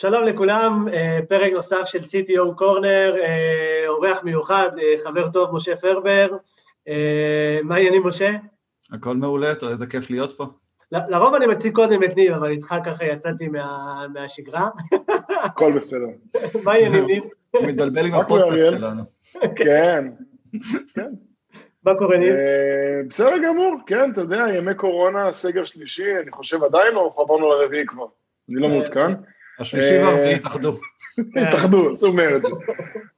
שלום 0.00 0.24
לכולם, 0.24 0.88
אה, 0.92 1.18
פרק 1.28 1.52
נוסף 1.52 1.82
של 1.84 1.98
CTO 1.98 2.54
קורנר, 2.56 3.14
אה, 3.22 3.88
אורח 3.88 4.24
מיוחד, 4.24 4.68
אה, 4.78 4.94
חבר 5.04 5.28
טוב, 5.28 5.54
משה 5.54 5.76
פרבר. 5.76 6.28
מה 7.64 7.74
העניינים, 7.74 8.06
משה? 8.06 8.30
הכל 8.92 9.16
מעולה, 9.16 9.52
איזה 9.70 9.86
כיף 9.86 10.10
להיות 10.10 10.32
פה. 10.32 10.44
לרוב 10.92 11.34
אני 11.34 11.46
מציג 11.46 11.74
קודם 11.74 12.04
את 12.04 12.16
ניב, 12.16 12.32
אבל 12.32 12.50
איתך 12.50 12.74
ככה 12.84 13.04
יצאתי 13.04 13.48
מה, 13.48 14.06
מהשגרה. 14.12 14.68
הכל 15.44 15.72
בסדר. 15.76 16.06
מה 16.64 16.72
העניינים, 16.72 17.04
ניב? 17.06 17.22
הוא 17.50 17.66
מתבלבל 17.66 18.06
עם 18.06 18.14
הפודקאסט 18.14 18.80
שלנו. 18.80 19.02
כן, 19.56 20.04
כן. 20.94 21.10
מה 21.84 21.94
קורה, 21.94 22.18
ניב? 22.18 22.34
בסדר 23.08 23.38
גמור, 23.44 23.76
כן, 23.86 24.12
אתה 24.12 24.20
יודע, 24.20 24.44
ימי 24.56 24.74
קורונה, 24.74 25.32
סגר 25.32 25.64
שלישי, 25.64 26.18
אני 26.22 26.30
חושב 26.30 26.64
עדיין, 26.64 26.96
או 26.96 27.22
עברנו 27.22 27.50
לרביעי 27.50 27.86
כבר? 27.86 28.06
אני 28.50 28.60
לא 28.60 28.68
מעודכן. 28.68 29.12
השלישי 29.58 29.98
והרביעי 29.98 30.34
התאחדו. 30.34 30.80
התאחדו, 31.36 31.90
עשו 31.90 32.12
מרג'. 32.12 32.46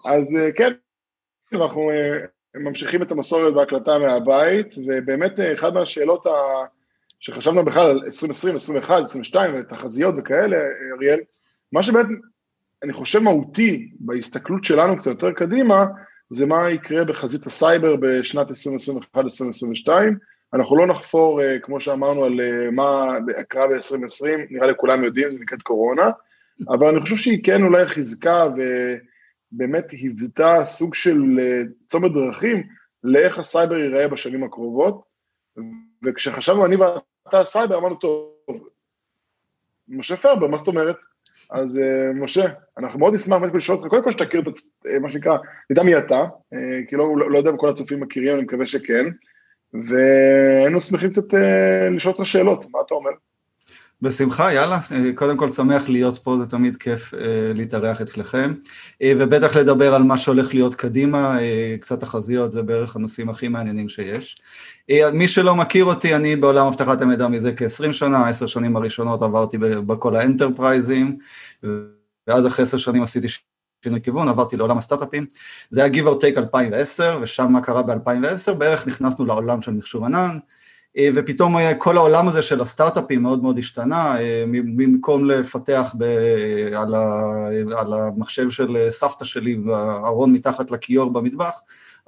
אז 0.05 0.37
אה, 0.37 0.53
כן, 0.53 0.73
אנחנו 1.53 1.91
אה, 1.91 2.19
ממשיכים 2.55 3.03
את 3.03 3.13
המסורת 3.13 3.55
בהקלטה 3.55 3.99
מהבית, 3.99 4.75
ובאמת 4.87 5.41
אה, 5.41 5.55
אחת 5.55 5.73
מהשאלות 5.73 6.27
שחשבנו 7.21 7.65
בכלל 7.65 7.91
על 7.91 8.01
2020, 8.05 8.55
2021, 8.55 8.91
2022, 8.91 9.55
ותחזיות 9.55 10.15
וכאלה, 10.19 10.57
אריאל, 10.97 11.21
מה 11.73 11.83
שבאמת, 11.83 12.07
אני 12.83 12.93
חושב 12.93 13.19
מהותי 13.19 13.91
בהסתכלות 14.01 14.65
שלנו 14.65 14.99
קצת 14.99 15.11
יותר 15.11 15.33
קדימה, 15.33 15.87
זה 16.31 16.47
מה 16.47 16.71
יקרה 16.71 17.05
בחזית 17.05 17.47
הסייבר 17.47 17.97
בשנת 17.97 18.47
2021-2022. 19.17 19.91
אנחנו 20.55 20.77
לא 20.77 20.87
נחפור, 20.87 21.41
כמו 21.63 21.81
שאמרנו, 21.81 22.25
על 22.25 22.41
מה 22.73 23.13
קרה 23.49 23.69
ב-2020, 23.69 24.27
נראה 24.51 24.67
לי 24.67 24.73
כולם 24.77 25.05
יודעים, 25.05 25.31
זה 25.31 25.39
נקראת 25.39 25.63
קורונה, 25.63 26.11
אבל 26.69 26.89
אני 26.89 27.01
חושב 27.01 27.17
שהיא 27.17 27.45
כן 27.45 27.63
אולי 27.63 27.89
חיזקה 27.89 28.47
ובאמת 29.53 29.91
היוותה 29.91 30.65
סוג 30.65 30.95
של 30.95 31.23
אה, 31.41 31.63
צומת 31.87 32.13
דרכים 32.13 32.63
לאיך 33.05 33.39
הסייבר 33.39 33.77
ייראה 33.77 34.09
בשנים 34.09 34.45
הקרובות. 34.45 35.03
וכשחשבנו 36.05 36.67
אני 36.67 36.77
ואתה 36.77 37.41
הסייבר, 37.41 37.79
אמרנו, 37.79 37.95
טוב, 37.95 38.33
משה 39.89 40.17
פרבר, 40.17 40.47
מה 40.47 40.57
זאת 40.57 40.69
אומרת? 40.69 40.97
אז 41.51 41.79
אה, 41.79 42.15
משה, 42.15 42.47
אנחנו 42.79 42.99
מאוד 42.99 43.15
נשמח 43.15 43.39
באמת 43.39 43.55
לשאול 43.55 43.79
אותך, 43.79 43.89
קודם 43.89 44.03
כל 44.03 44.11
שתכיר 44.11 44.41
את 44.41 44.47
אה, 44.87 44.99
מה 44.99 45.11
שנקרא, 45.11 45.33
נדע 45.71 45.83
מי 45.83 45.99
אתה, 45.99 46.25
כי 46.89 46.97
לא, 46.97 47.17
לא, 47.17 47.31
לא 47.31 47.39
יודע 47.39 47.51
אם 47.51 47.57
כל 47.57 47.69
הצופים 47.69 48.01
מכירים, 48.01 48.35
אני 48.35 48.43
מקווה 48.43 48.67
שכן, 48.67 49.05
והיינו 49.75 50.81
שמחים 50.81 51.11
קצת 51.11 51.23
לשאול 51.97 52.15
אותך 52.15 52.27
שאלות, 52.27 52.67
מה 52.71 52.79
אתה 52.87 52.95
אומר? 52.95 53.11
בשמחה, 54.03 54.53
יאללה. 54.53 54.79
קודם 55.15 55.37
כל 55.37 55.49
שמח 55.49 55.89
להיות 55.89 56.19
פה, 56.19 56.39
זה 56.39 56.47
תמיד 56.47 56.77
כיף 56.77 57.15
אה, 57.15 57.53
להתארח 57.55 58.01
אצלכם. 58.01 58.55
אה, 59.03 59.13
ובטח 59.19 59.57
לדבר 59.57 59.95
על 59.95 60.03
מה 60.03 60.19
שהולך 60.19 60.55
להיות 60.55 60.75
קדימה, 60.75 61.41
אה, 61.41 61.77
קצת 61.81 62.01
תחזיות, 62.01 62.53
זה 62.53 62.63
בערך 62.63 62.97
הנושאים 62.97 63.29
הכי 63.29 63.49
מעניינים 63.49 63.89
שיש. 63.89 64.41
אה, 64.91 65.11
מי 65.11 65.29
שלא 65.29 65.55
מכיר 65.55 65.85
אותי, 65.85 66.15
אני 66.15 66.37
בעולם 66.37 66.67
אבטחת 66.67 67.03
המידע 67.03 67.29
מזה 67.29 67.53
כ-20 67.57 67.93
שנה, 67.93 68.29
עשר 68.29 68.47
שנים 68.47 68.77
הראשונות 68.77 69.23
עברתי 69.23 69.59
בכל 69.59 70.17
האנטרפרייזים, 70.17 71.19
ואז 72.27 72.47
אחרי 72.47 72.63
עשר 72.63 72.79
שנים 72.79 73.03
עשיתי 73.03 73.27
שינוי 73.85 74.01
כיוון, 74.03 74.29
עברתי 74.29 74.57
לעולם 74.57 74.79
הסטארט-אפים. 74.79 75.27
זה 75.71 75.85
היה 75.85 75.93
Give 75.93 76.07
or 76.07 76.23
Take 76.23 76.39
2010, 76.39 77.19
ושם 77.23 77.53
מה 77.53 77.61
קרה 77.61 77.83
ב-2010, 77.83 78.53
בערך 78.59 78.87
נכנסנו 78.87 79.27
לעולם 79.27 79.63
של 79.63 79.73
מחשוב 79.73 80.05
ענן. 80.05 80.39
אה, 80.99 81.09
ופתאום 81.15 81.57
כל 81.79 81.97
העולם 81.97 82.29
הזה 82.29 82.43
של 82.43 82.61
הסטארט-אפים 82.61 83.23
מאוד 83.23 83.43
מאוד 83.43 83.59
השתנה, 83.59 84.21
אה, 84.21 84.45
במקום 84.77 85.25
לפתח 85.31 85.95
ב, 85.99 86.05
על, 86.77 86.95
ה, 86.95 87.33
על 87.77 87.93
המחשב 87.93 88.51
של 88.51 88.87
סבתא 88.89 89.25
שלי 89.25 89.59
והארון 89.67 90.33
מתחת 90.33 90.71
לכיור 90.71 91.13
במטבח, 91.13 91.55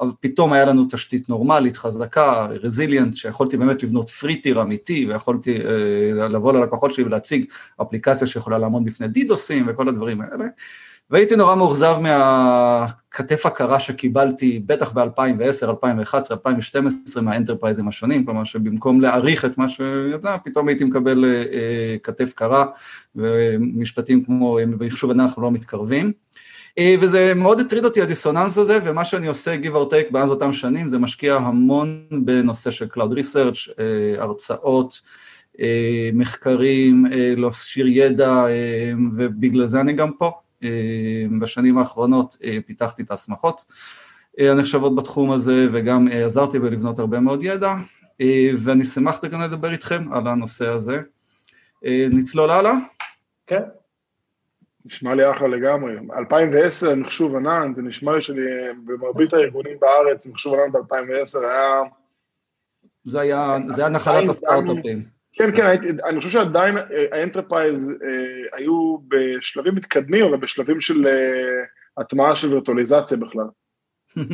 אבל 0.01 0.11
פתאום 0.21 0.53
היה 0.53 0.65
לנו 0.65 0.85
תשתית 0.91 1.29
נורמלית, 1.29 1.77
חזקה, 1.77 2.47
רזיליאנט, 2.63 3.17
שיכולתי 3.17 3.57
באמת 3.57 3.83
לבנות 3.83 4.11
פריטיר 4.11 4.63
אמיתי, 4.63 5.07
ויכולתי 5.09 5.57
אה, 5.57 6.29
לבוא 6.29 6.53
ללקוחות 6.53 6.95
שלי 6.95 7.05
ולהציג 7.05 7.45
אפליקציה 7.83 8.27
שיכולה 8.27 8.59
לעמוד 8.59 8.85
בפני 8.85 9.09
דידוסים 9.09 9.65
וכל 9.69 9.89
הדברים 9.89 10.21
האלה. 10.21 10.45
והייתי 11.13 11.37
נורא 11.37 11.55
מאוכזב 11.55 11.97
מהכתף 12.03 13.47
הקרה 13.47 13.81
שקיבלתי, 13.81 14.63
בטח 14.67 14.93
ב-2010, 14.93 15.69
2011, 15.69 16.37
2012, 16.37 17.23
מהאנטרפרייזים 17.23 17.89
השונים, 17.89 18.25
כלומר 18.25 18.45
שבמקום 18.45 19.01
להעריך 19.01 19.45
את 19.45 19.59
מה 19.59 19.69
שיצא, 19.69 20.37
פתאום 20.45 20.69
הייתי 20.69 20.85
מקבל 20.85 21.25
אה, 21.25 21.97
כתף 22.03 22.33
קרה, 22.33 22.65
ומשפטים 23.17 24.25
כמו 24.25 24.59
במחשוב 24.79 25.11
עדיין 25.11 25.27
אנחנו 25.29 25.43
לא 25.43 25.51
מתקרבים. 25.51 26.13
אה, 26.79 26.95
וזה 27.01 27.33
מאוד 27.37 27.61
הטריד 27.61 27.85
אותי 27.85 28.03
הדיסוננס 28.03 28.59
הזה, 28.59 28.79
ומה 28.85 29.05
שאני 29.05 29.27
עושה, 29.27 29.57
give 29.63 29.75
or 29.75 29.91
take, 29.91 30.13
מאז 30.13 30.31
אותם 30.31 30.53
שנים, 30.53 30.89
זה 30.89 30.99
משקיע 30.99 31.37
המון 31.37 32.07
בנושא 32.25 32.71
של 32.71 32.87
Cloud 32.95 33.13
Research, 33.13 33.71
אה, 33.79 34.23
הרצאות, 34.23 35.01
אה, 35.61 36.11
מחקרים, 36.15 37.07
להשאיר 37.37 37.87
ידע, 37.89 38.45
ובגלל 39.17 39.67
זה 39.67 39.81
אני 39.81 39.93
גם 39.93 40.13
פה. 40.19 40.33
אה, 40.65 41.39
בשנים 41.41 41.79
האחרונות 41.79 42.37
אה, 42.45 42.59
פיתחתי 42.67 43.03
את 43.03 43.11
ההסמכות 43.11 43.65
אה, 44.41 44.53
הנחשבות 44.53 44.97
בתחום 44.97 45.31
הזה 45.31 45.67
וגם 45.73 46.09
עזרתי 46.13 46.59
בלבנות 46.59 46.99
הרבה 46.99 47.21
מאוד 47.21 47.43
ידע 47.43 47.75
ואני 48.65 48.85
שמחתי 48.85 49.29
גם 49.29 49.41
לדבר 49.41 49.73
איתכם 49.73 50.13
על 50.13 50.29
הנושא 50.29 50.69
הזה. 50.69 51.01
נצלול 52.11 52.51
הלאה? 52.51 52.73
כן. 53.47 53.63
נשמע 54.85 55.15
לי 55.15 55.31
אחלה 55.31 55.49
לגמרי. 55.49 55.93
2010, 56.19 56.95
מחשוב 56.95 57.37
ענן, 57.37 57.73
זה 57.75 57.83
נשמע 57.83 58.13
לי 58.17 58.23
שבמרבית 58.23 59.33
הארגונים 59.33 59.77
בארץ, 59.81 60.27
מחשוב 60.27 60.55
ענן 60.55 60.73
ב-2010 60.73 61.39
היה... 61.51 61.83
זה 63.05 63.21
היה, 63.21 63.57
זה 63.69 63.83
היה 63.83 63.91
נחלת 63.91 64.29
הסטארט-אפים. 64.29 65.22
כן, 65.33 65.57
כן, 65.57 65.67
אני 66.05 66.21
חושב 66.21 66.31
שעדיין 66.31 66.75
ה-enterprise 67.13 67.91
אה, 67.91 68.59
היו 68.59 68.97
בשלבים 69.09 69.75
מתקדמים, 69.75 70.25
אבל 70.25 70.37
בשלבים 70.37 70.81
של 70.81 71.07
אה, 71.07 71.13
הטמעה 71.97 72.37
של 72.37 72.49
וירטואליזציה 72.49 73.17
בכלל. 73.17 73.47
אני 74.17 74.27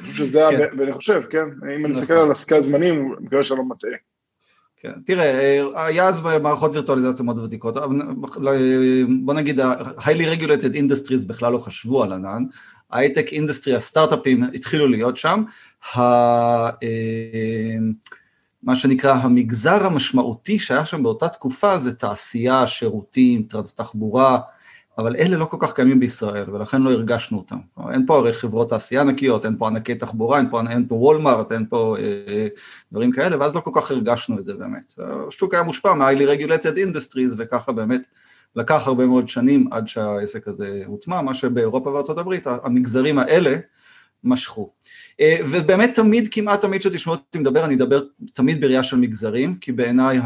חושב 0.00 0.12
שזה, 0.12 0.40
כן. 0.50 0.78
ואני 0.78 0.92
חושב, 0.92 1.22
כן, 1.30 1.44
אם 1.62 1.84
אני 1.84 1.92
מסתכל 1.92 2.14
נכון. 2.14 2.24
על 2.24 2.30
ה-scale 2.30 2.56
הזמנים, 2.56 2.94
אני 2.94 3.26
מקווה 3.26 3.44
שאני 3.44 3.58
לא 3.58 3.64
מטעה. 3.64 3.90
כן, 4.76 4.92
תראה, 5.06 5.62
היה 5.74 6.08
אז 6.08 6.20
מערכות 6.20 6.72
וירטואליזציה 6.72 7.24
מאוד 7.24 7.38
ותיקות, 7.38 7.76
בוא 9.24 9.34
נגיד, 9.34 9.60
ה-highly 9.60 10.38
regulated 10.38 10.74
industries 10.76 11.28
בכלל 11.28 11.52
לא 11.52 11.58
חשבו 11.58 12.02
על 12.02 12.12
ענן, 12.12 12.44
ה-high-tech 12.90 13.32
industry, 13.32 13.74
הסטארט-אפים 13.74 14.44
התחילו 14.54 14.88
להיות 14.88 15.16
שם, 15.16 15.42
אה, 15.96 16.70
מה 18.62 18.76
שנקרא 18.76 19.12
המגזר 19.14 19.86
המשמעותי 19.86 20.58
שהיה 20.58 20.86
שם 20.86 21.02
באותה 21.02 21.28
תקופה 21.28 21.78
זה 21.78 21.94
תעשייה, 21.94 22.66
שירותים, 22.66 23.46
תחבורה, 23.76 24.38
אבל 24.98 25.16
אלה 25.16 25.36
לא 25.36 25.44
כל 25.44 25.56
כך 25.60 25.72
קיימים 25.72 26.00
בישראל 26.00 26.50
ולכן 26.50 26.82
לא 26.82 26.92
הרגשנו 26.92 27.38
אותם. 27.38 27.56
אין 27.92 28.06
פה 28.06 28.16
הרי 28.16 28.32
חברות 28.32 28.68
תעשייה 28.68 29.00
ענקיות, 29.00 29.44
אין 29.44 29.56
פה 29.58 29.66
ענקי 29.66 29.94
תחבורה, 29.94 30.38
אין 30.38 30.50
פה, 30.50 30.60
אין 30.70 30.88
פה 30.88 30.94
וולמארט, 30.94 31.52
אין 31.52 31.66
פה 31.68 31.96
אה, 31.98 32.46
דברים 32.92 33.12
כאלה, 33.12 33.36
ואז 33.40 33.54
לא 33.54 33.60
כל 33.60 33.70
כך 33.74 33.90
הרגשנו 33.90 34.38
את 34.38 34.44
זה 34.44 34.54
באמת. 34.54 34.92
השוק 35.28 35.54
היה 35.54 35.62
מושפע 35.62 35.94
מה-highly 35.94 36.40
regulated 36.40 36.76
industries 36.76 37.34
וככה 37.36 37.72
באמת 37.72 38.06
לקח 38.56 38.86
הרבה 38.86 39.06
מאוד 39.06 39.28
שנים 39.28 39.68
עד 39.70 39.88
שהעסק 39.88 40.48
הזה 40.48 40.82
הוטמע, 40.86 41.22
מה 41.22 41.34
שבאירופה 41.34 41.90
וארצות 41.90 42.18
הברית, 42.18 42.46
המגזרים 42.46 43.18
האלה 43.18 43.56
משכו. 44.24 44.70
אה, 45.20 45.36
ובאמת 45.50 45.94
תמיד, 45.94 46.28
כמעט 46.30 46.60
תמיד 46.60 46.80
כשתשמעו 46.80 47.16
אותי 47.16 47.38
מדבר, 47.38 47.64
אני 47.64 47.74
אדבר 47.74 48.00
תמיד 48.32 48.60
בראייה 48.60 48.82
של 48.82 48.96
מגזרים, 48.96 49.54
כי 49.54 49.72
בעיניי, 49.72 50.18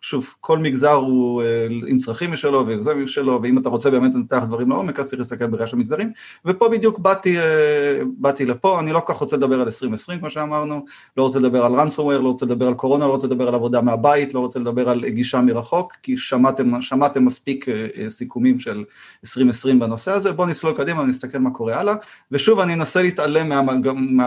שוב, 0.00 0.34
כל 0.40 0.58
מגזר 0.58 0.92
הוא 0.92 1.42
אה, 1.42 1.66
עם 1.86 1.98
צרכים 1.98 2.32
משלו 2.32 2.66
ועם 2.66 3.06
שלו, 3.06 3.40
ואם 3.42 3.58
אתה 3.58 3.68
רוצה 3.68 3.90
באמת 3.90 4.14
לנתח 4.14 4.42
דברים 4.46 4.70
לעומק, 4.70 5.00
אז 5.00 5.08
צריך 5.08 5.20
להסתכל 5.20 5.46
בראייה 5.46 5.66
של 5.66 5.76
מגזרים, 5.76 6.12
ופה 6.44 6.68
בדיוק 6.68 6.98
באתי, 6.98 7.38
אה, 7.38 8.00
באתי 8.18 8.46
לפה, 8.46 8.80
אני 8.80 8.92
לא 8.92 9.00
כל 9.00 9.12
כך 9.12 9.18
רוצה 9.18 9.36
לדבר 9.36 9.60
על 9.60 9.66
2020 9.66 10.18
כמו 10.18 10.30
שאמרנו, 10.30 10.84
לא 11.16 11.22
רוצה 11.22 11.38
לדבר 11.38 11.64
על 11.64 11.74
ransomware, 11.74 12.22
לא 12.22 12.28
רוצה 12.28 12.46
לדבר 12.46 12.66
על 12.66 12.74
קורונה, 12.74 13.06
לא 13.06 13.10
רוצה 13.10 13.26
לדבר 13.26 13.48
על 13.48 13.54
עבודה 13.54 13.80
מהבית, 13.80 14.34
לא 14.34 14.40
רוצה 14.40 14.58
לדבר 14.58 14.88
על 14.88 15.08
גישה 15.08 15.40
מרחוק, 15.40 15.92
כי 16.02 16.18
שמעתם, 16.18 16.82
שמעתם 16.82 17.24
מספיק 17.24 17.66
סיכומים 18.08 18.58
של 18.58 18.84
2020 19.24 19.78
בנושא 19.78 20.10
הזה, 20.10 20.32
בואו 20.32 20.48
נצלול 20.48 20.74
קדימה 20.76 21.00
ונסתכל 21.00 21.38
מה 21.38 21.50
קורה 21.50 21.80
הלאה, 21.80 21.94
ושוב 22.30 22.60
אני 22.60 22.74
אנסה 22.74 23.02
להתעלם 23.02 23.35
מה, 23.44 23.58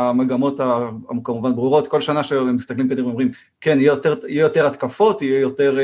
המגמות 0.10 0.60
הכמובן 1.10 1.56
ברורות, 1.56 1.88
כל 1.88 2.02
שנה 2.02 2.24
שמסתכלים 2.24 2.90
קדימה 2.90 3.08
אומרים, 3.08 3.32
כן, 3.62 3.80
יהיה 3.80 3.90
יותר, 3.90 4.16
יהיה 4.28 4.42
יותר 4.42 4.68
התקפות, 4.68 5.22
יהיה 5.22 5.40
יותר 5.40 5.78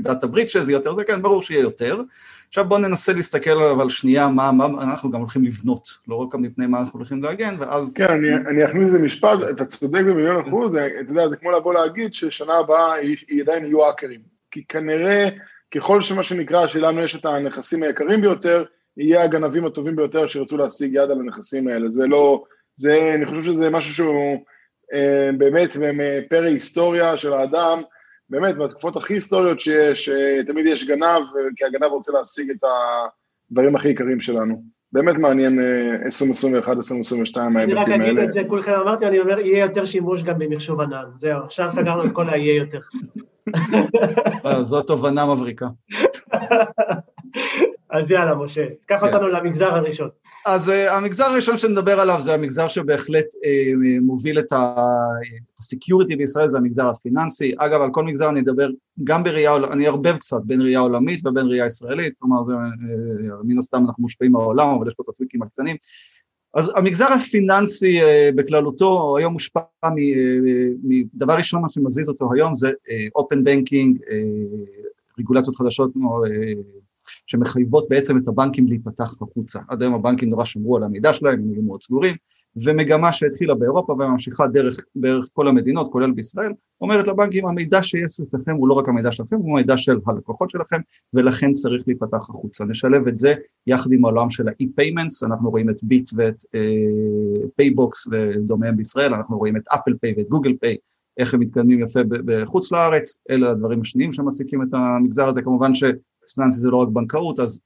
דאטה 0.00 0.26
בריצ'ז, 0.26 0.68
יהיה 0.68 0.76
יותר 0.76 0.94
זה, 0.94 1.04
כן, 1.04 1.22
ברור 1.22 1.42
שיהיה 1.42 1.60
יותר. 1.60 2.02
עכשיו 2.48 2.64
בואו 2.64 2.80
ננסה 2.80 3.12
להסתכל 3.12 3.50
עליו 3.50 3.80
על 3.80 3.88
שנייה, 3.88 4.28
מה, 4.28 4.52
מה 4.52 4.64
אנחנו 4.82 5.10
גם 5.10 5.20
הולכים 5.20 5.44
לבנות, 5.44 5.88
לא 6.08 6.14
רק 6.14 6.34
מפני 6.34 6.66
מה 6.66 6.80
אנחנו 6.80 6.98
הולכים 6.98 7.22
להגן, 7.22 7.54
ואז... 7.58 7.94
כן, 7.94 8.10
אני, 8.10 8.28
אני 8.48 8.64
אכניס 8.64 8.84
לזה 8.84 8.98
משפט, 8.98 9.38
אתה 9.50 9.64
צודק 9.64 10.00
במיליון 10.00 10.46
אחוז, 10.46 10.74
אתה 10.74 11.12
יודע, 11.12 11.28
זה 11.28 11.36
כמו 11.36 11.50
לבוא 11.50 11.74
להגיד 11.74 12.14
ששנה 12.14 12.54
הבאה 12.54 12.94
היא 13.28 13.42
עדיין 13.42 13.64
יהיו 13.64 13.84
האקרים, 13.84 14.20
כי 14.50 14.64
כנראה 14.68 15.28
ככל 15.74 16.02
שמה 16.02 16.22
שנקרא, 16.22 16.66
שלנו 16.66 17.00
יש 17.00 17.16
את 17.16 17.24
הנכסים 17.24 17.82
היקרים 17.82 18.20
ביותר, 18.20 18.64
יהיה 18.96 19.24
הגנבים 19.24 19.66
הטובים 19.66 19.96
ביותר 19.96 20.26
שירצו 20.26 20.56
להשיג 20.56 20.94
יד 20.94 21.10
על 21.10 21.20
הנכסים 21.20 21.68
האלה. 21.68 21.90
זה 21.90 22.06
לא, 22.06 22.44
זה, 22.74 23.12
אני 23.14 23.26
חושב 23.26 23.42
שזה 23.42 23.70
משהו 23.70 23.94
שהוא 23.94 24.36
אה, 24.94 25.28
באמת 25.38 25.76
פרא 26.28 26.46
היסטוריה 26.46 27.16
של 27.16 27.32
האדם, 27.32 27.82
באמת, 28.30 28.56
מהתקופות 28.56 28.96
הכי 28.96 29.14
היסטוריות 29.14 29.60
שיש, 29.60 30.10
תמיד 30.46 30.66
יש 30.66 30.86
גנב, 30.86 31.22
כי 31.56 31.64
הגנב 31.64 31.90
רוצה 31.90 32.12
להשיג 32.12 32.50
את 32.50 32.64
הדברים 33.50 33.76
הכי 33.76 33.88
יקרים 33.88 34.20
שלנו. 34.20 34.62
באמת 34.92 35.16
מעניין 35.16 35.58
2021, 36.04 36.76
2022 36.76 37.56
ההיבטים 37.56 37.78
האלה. 37.78 37.94
אני 37.94 38.04
רק 38.04 38.08
אגיד 38.08 38.18
את 38.18 38.32
זה, 38.32 38.42
כולכם 38.48 38.72
אמרתי, 38.72 39.06
אני 39.06 39.20
אומר, 39.20 39.40
יהיה 39.40 39.64
יותר 39.64 39.84
שימוש 39.84 40.24
גם 40.24 40.38
במחשוב 40.38 40.80
ענן. 40.80 41.04
זהו, 41.16 41.40
עכשיו 41.44 41.70
סגרנו 41.70 42.04
את 42.04 42.10
כל 42.12 42.30
היהיה 42.30 42.56
יותר. 42.56 42.80
אה, 44.46 44.64
זו 44.64 44.82
תובנה 44.82 45.34
מבריקה. 45.34 45.66
אז 47.90 48.10
יאללה, 48.10 48.34
משה, 48.34 48.66
קח 48.86 48.96
כן. 49.00 49.06
אותנו 49.06 49.28
למגזר 49.28 49.74
הראשון. 49.74 50.08
אז 50.46 50.68
אה, 50.68 50.92
המגזר 50.92 51.24
הראשון 51.24 51.58
שנדבר 51.58 52.00
עליו 52.00 52.20
זה 52.20 52.34
המגזר 52.34 52.68
שבהחלט 52.68 53.24
אה, 53.24 54.00
מוביל 54.00 54.38
את 54.38 54.52
ה-security 55.58 56.16
בישראל, 56.16 56.48
זה 56.48 56.58
המגזר 56.58 56.86
הפיננסי. 56.86 57.54
אגב, 57.58 57.82
על 57.82 57.90
כל 57.92 58.04
מגזר 58.04 58.28
אני 58.28 58.40
אדבר 58.40 58.68
גם 59.04 59.24
בראייה, 59.24 59.56
אני 59.56 59.86
אערבב 59.86 60.16
קצת 60.16 60.40
בין 60.44 60.60
ראייה 60.60 60.80
עולמית 60.80 61.26
ובין 61.26 61.46
ראייה 61.46 61.66
ישראלית, 61.66 62.14
כלומר, 62.18 62.44
זה, 62.44 62.52
אה, 62.52 63.34
מן 63.44 63.58
הסתם 63.58 63.84
אנחנו 63.86 64.02
מושפעים 64.02 64.32
מהעולם, 64.32 64.68
אבל 64.68 64.88
יש 64.88 64.94
פה 64.94 65.02
את 65.02 65.08
הטוויקים 65.08 65.42
הקטנים. 65.42 65.76
אז 66.54 66.72
המגזר 66.76 67.06
הפיננסי 67.06 68.00
uh, 68.02 68.04
בכללותו 68.36 69.16
היום 69.16 69.32
מושפע 69.32 69.60
מדבר 70.82 71.34
uh, 71.34 71.36
ראשון 71.36 71.62
מה 71.62 71.68
שמזיז 71.68 72.08
אותו 72.08 72.28
היום 72.34 72.54
זה 72.54 72.72
אופן 73.14 73.38
uh, 73.38 73.42
בנקינג, 73.42 73.98
uh, 73.98 74.02
רגולציות 75.18 75.56
חדשות 75.56 75.92
כמו 75.92 76.24
uh, 76.24 76.85
שמחייבות 77.26 77.86
בעצם 77.88 78.18
את 78.18 78.28
הבנקים 78.28 78.66
להיפתח 78.66 79.14
החוצה. 79.20 79.60
עד 79.68 79.82
היום 79.82 79.94
הבנקים 79.94 80.28
נורא 80.28 80.44
שמרו 80.44 80.76
על 80.76 80.82
המידע 80.82 81.12
שלהם, 81.12 81.38
הם 81.38 81.50
היו 81.52 81.62
מאוד 81.62 81.82
סגורים, 81.82 82.16
ומגמה 82.56 83.12
שהתחילה 83.12 83.54
באירופה 83.54 83.92
וממשיכה 83.92 84.46
דרך 84.46 84.76
בערך 84.94 85.28
כל 85.32 85.48
המדינות, 85.48 85.92
כולל 85.92 86.12
בישראל, 86.12 86.52
אומרת 86.80 87.06
לבנקים, 87.06 87.46
המידע 87.46 87.82
שיש 87.82 88.20
אצלכם 88.20 88.54
הוא 88.54 88.68
לא 88.68 88.74
רק 88.74 88.88
המידע 88.88 89.12
שלכם, 89.12 89.36
הוא 89.36 89.54
מידע 89.54 89.76
של 89.76 89.98
הלקוחות 90.06 90.50
שלכם, 90.50 90.80
ולכן 91.14 91.52
צריך 91.52 91.82
להיפתח 91.86 92.30
החוצה. 92.30 92.64
נשלב 92.64 93.08
את 93.08 93.18
זה 93.18 93.34
יחד 93.66 93.92
עם 93.92 94.04
העולם 94.04 94.30
של 94.30 94.48
ה-e-payments, 94.48 95.26
אנחנו 95.26 95.50
רואים 95.50 95.70
את 95.70 95.76
ביט 95.82 96.10
ואת 96.16 96.42
פייבוקס 97.56 98.08
אה, 98.12 98.30
ודומיהם 98.36 98.76
בישראל, 98.76 99.14
אנחנו 99.14 99.38
רואים 99.38 99.56
את 99.56 99.68
אפל 99.68 99.94
פיי 100.00 100.14
ואת 100.16 100.28
גוגל 100.28 100.52
פיי, 100.60 100.76
איך 101.18 101.34
הם 101.34 101.40
מתקדמים 101.40 101.80
יפה 101.80 102.00
בחוץ 102.08 102.72
לארץ, 102.72 103.22
אלה 103.30 103.50
הדברים 103.50 103.80
השניים 103.80 104.12
שמעסיקים 104.12 104.62
את 104.62 104.68
המגזר 104.72 105.28
הזה, 105.28 105.42
כמובן 105.42 105.74
ש... 105.74 105.84
פיננסי 106.34 106.58
זה 106.58 106.70
לא 106.70 106.76
רק 106.76 106.88
בנקאות, 106.88 107.40
אז 107.40 107.60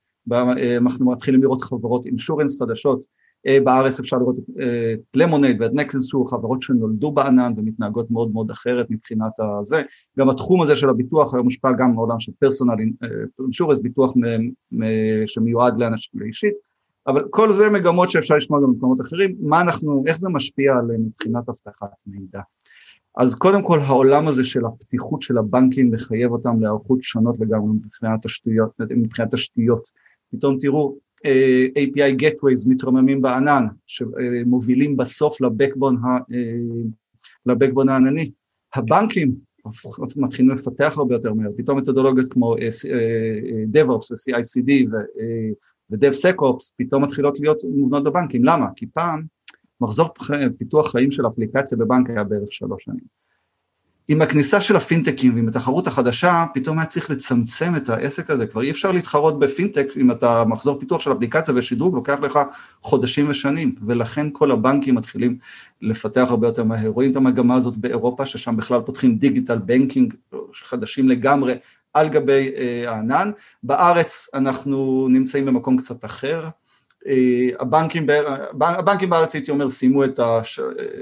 אנחנו 0.78 1.10
מתחילים 1.10 1.42
לראות 1.42 1.62
חברות 1.62 2.06
insurance 2.06 2.62
חדשות, 2.62 3.04
אה, 3.46 3.58
בארץ 3.64 4.00
אפשר 4.00 4.16
לראות 4.16 4.36
את 4.38 5.16
Lemonade 5.17 5.61
ואת 5.60 5.70
Next 5.75 5.90
Insurance, 5.90 6.31
חברות 6.30 6.62
שנולדו 6.62 7.12
בענן 7.12 7.52
ומתנהגות 7.56 8.10
מאוד 8.10 8.32
מאוד 8.32 8.50
אחרת 8.50 8.86
מבחינת 8.90 9.32
הזה. 9.60 9.82
גם 10.18 10.30
התחום 10.30 10.62
הזה 10.62 10.76
של 10.76 10.88
הביטוח 10.88 11.34
היום 11.34 11.44
מושפע 11.44 11.72
גם 11.72 11.94
מעולם 11.94 12.20
של 12.20 12.32
personal 12.38 12.75
אינשורנס, 13.38 13.78
אה, 13.78 13.82
ביטוח 13.82 14.14
שמיועד 15.26 15.78
לאנשים 15.78 16.20
לאישית, 16.20 16.54
אבל 17.06 17.24
כל 17.30 17.52
זה 17.52 17.70
מגמות 17.70 18.10
שאפשר 18.10 18.36
לשמוע 18.36 18.60
גם 18.60 18.72
במקומות 18.72 19.00
אחרים, 19.00 19.36
מה 19.40 19.60
אנחנו, 19.60 20.04
איך 20.06 20.18
זה 20.18 20.28
משפיע 20.28 20.76
עליהם 20.76 21.00
מבחינת 21.00 21.48
אבטחת 21.48 21.88
מידע. 22.06 22.40
אז 23.16 23.34
קודם 23.34 23.62
כל 23.62 23.80
העולם 23.80 24.28
הזה 24.28 24.44
של 24.44 24.64
הפתיחות 24.66 25.22
של 25.22 25.38
הבנקים 25.38 25.90
מחייב 25.90 26.32
אותם 26.32 26.60
להיערכות 26.60 27.02
שונות 27.02 27.36
לגמרי 27.40 27.68
מבחינת 27.84 28.26
תשתיות, 28.26 28.70
מבחינת 28.90 29.34
תשתיות. 29.34 29.88
פתאום 30.32 30.56
תראו 30.60 30.96
אה, 31.26 31.66
API 31.78 32.20
Gateways 32.20 32.68
מתרוממים 32.68 33.22
בענן, 33.22 33.66
שמובילים 33.86 34.96
בסוף 34.96 35.40
לבקבון, 35.40 35.96
ה, 35.96 36.08
אה, 36.08 36.82
לבקבון 37.46 37.88
הענני. 37.88 38.30
הבנקים 38.74 39.34
מתחילים 40.16 40.50
לפתח 40.50 40.92
הרבה 40.96 41.14
יותר 41.14 41.34
מהר, 41.34 41.50
פתאום 41.56 41.78
מתודולוגיות 41.78 42.32
כמו 42.32 42.56
אה, 42.56 42.68
DevOps 43.72 44.12
ו-CICD 44.12 44.70
ו-DevSecOps 45.90 46.72
פתאום 46.76 47.02
מתחילות 47.04 47.40
להיות 47.40 47.58
מובנות 47.64 48.04
בבנקים, 48.04 48.44
למה? 48.44 48.66
כי 48.76 48.86
פעם 48.86 49.22
מחזור 49.81 50.09
פיתוח 50.59 50.91
חיים 50.91 51.11
של 51.11 51.27
אפליקציה 51.27 51.79
בבנק 51.79 52.11
היה 52.11 52.25
בערך 52.25 52.53
שלוש 52.53 52.85
שנים. 52.85 53.21
עם 54.11 54.23
הכניסה 54.23 54.61
של 54.61 54.77
הפינטקים 54.77 55.35
ועם 55.35 55.49
התחרות 55.49 55.87
החדשה, 55.87 56.44
פתאום 56.55 56.79
היה 56.79 56.87
צריך 56.87 57.11
לצמצם 57.11 57.77
את 57.77 57.88
העסק 57.88 58.31
הזה, 58.31 58.47
כבר 58.47 58.62
אי 58.62 58.71
אפשר 58.71 58.93
להתחרות 58.93 59.38
בפינטק 59.38 59.87
אם 59.97 60.11
אתה 60.11 60.44
מחזור 60.44 60.81
פיתוח 60.81 61.00
של 61.00 61.12
אפליקציה 61.12 61.55
ושדרוג 61.55 61.94
לוקח 61.94 62.21
לך 62.21 62.38
חודשים 62.81 63.29
ושנים, 63.29 63.75
ולכן 63.82 64.27
כל 64.32 64.50
הבנקים 64.50 64.94
מתחילים 64.94 65.38
לפתח 65.82 66.27
הרבה 66.29 66.49
יותר 66.49 66.65
מהר. 66.65 66.88
רואים 66.88 67.11
את 67.11 67.17
המגמה 67.17 67.55
הזאת 67.55 67.77
באירופה, 67.77 68.27
ששם 68.27 68.56
בכלל 68.56 68.81
פותחים 68.81 69.19
דיגיטל 69.19 69.59
בנקינג 69.59 70.15
חדשים 70.53 71.09
לגמרי 71.09 71.55
על 71.94 72.09
גבי 72.09 72.53
אה, 72.56 72.91
הענן. 72.91 73.31
בארץ 73.62 74.29
אנחנו 74.35 75.09
נמצאים 75.11 75.47
במקום 75.47 75.77
קצת 75.77 76.05
אחר, 76.05 76.49
הבנקים, 77.61 78.06
הבנקים 78.61 79.11
בארץ 79.11 79.35
הייתי 79.35 79.50
אומר 79.50 79.69
סיימו 79.69 80.05
את 80.05 80.19
ה... 80.19 80.41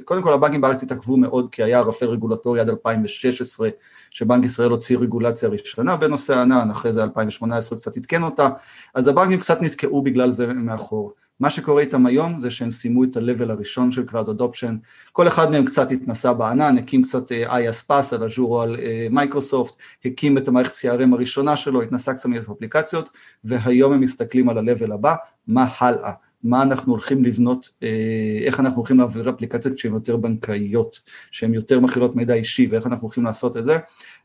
קודם 0.05 0.23
כל 0.23 0.33
הבנקים 0.33 0.61
בארץ 0.61 0.83
התעכבו 0.83 1.17
מאוד 1.17 1.49
כי 1.49 1.63
היה 1.63 1.79
ערפל 1.79 2.07
רגולטורי 2.07 2.61
עד 2.61 2.69
2016 2.69 3.69
שבנק 4.11 4.45
ישראל 4.45 4.71
הוציא 4.71 4.99
רגולציה 4.99 5.49
ראשונה 5.49 5.97
בנושא 5.97 6.39
הענן, 6.39 6.71
אחרי 6.71 6.93
זה 6.93 7.03
2018 7.03 7.79
קצת 7.79 7.97
עדכן 7.97 8.23
אותה, 8.23 8.49
אז 8.95 9.09
הבנקים 9.09 9.41
קצת 9.41 9.63
נתקעו 9.63 10.03
בגלל 10.03 10.31
זה 10.31 10.47
מאחור. 10.47 11.13
מה 11.41 11.51
שקורה 11.51 11.81
איתם 11.81 12.07
היום 12.07 12.39
זה 12.39 12.51
שהם 12.51 12.71
סיימו 12.71 13.05
את 13.05 13.17
ה-level 13.17 13.51
הראשון 13.53 13.91
של 13.91 14.05
Cloud 14.11 14.39
Adoption, 14.39 14.73
כל 15.13 15.29
אחד 15.29 15.51
מהם 15.51 15.65
קצת 15.65 15.91
התנסה 15.91 16.33
בענן, 16.33 16.79
הקים 16.79 17.03
קצת 17.03 17.33
אה, 17.33 17.59
IASPAS 17.59 18.15
על 18.17 18.25
אג'ור 18.25 18.57
או 18.57 18.63
על 18.63 18.77
מייקרוסופט, 19.11 19.77
הקים 20.05 20.39
את 20.39 20.49
המערכת 20.49 20.73
CRM 20.73 21.15
הראשונה 21.15 21.57
שלו, 21.57 21.83
התנסה 21.83 22.15
קצת 22.15 22.29
מאפליקציות, 22.29 23.11
והיום 23.45 23.93
הם 23.93 24.01
מסתכלים 24.01 24.49
על 24.49 24.59
ה-level 24.59 24.95
הבא, 24.95 25.15
מה 25.47 25.67
הלאה. 25.79 26.13
מה 26.43 26.63
אנחנו 26.63 26.93
הולכים 26.93 27.25
לבנות, 27.25 27.69
אה, 27.83 28.39
איך 28.43 28.61
אנחנו 28.61 28.77
הולכים 28.77 28.99
להעביר 28.99 29.31
אפליקציות 29.31 29.79
שהן 29.79 29.95
יותר 29.95 30.17
בנקאיות, 30.17 31.01
שהן 31.31 31.55
יותר 31.55 31.81
מכילות 31.81 32.17
מידע 32.17 32.35
אישי 32.35 32.69
ואיך 32.71 32.87
אנחנו 32.87 33.03
הולכים 33.03 33.25
לעשות 33.25 33.57
את 33.57 33.65
זה. 33.65 33.79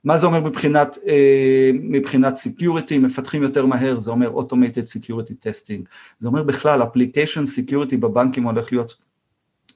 מה 0.03 0.17
זה 0.17 0.25
אומר 0.25 0.39
מבחינת, 0.39 0.97
אה, 1.07 1.71
מבחינת 1.73 2.33
security, 2.35 2.99
מפתחים 2.99 3.43
יותר 3.43 3.65
מהר, 3.65 3.99
זה 3.99 4.11
אומר 4.11 4.39
automated 4.39 4.99
security 4.99 5.33
testing, 5.47 5.81
זה 6.19 6.27
אומר 6.27 6.43
בכלל 6.43 6.81
application 6.81 7.45
security 7.59 7.97
בבנקים 7.97 8.43
הולך 8.43 8.71
להיות 8.71 8.95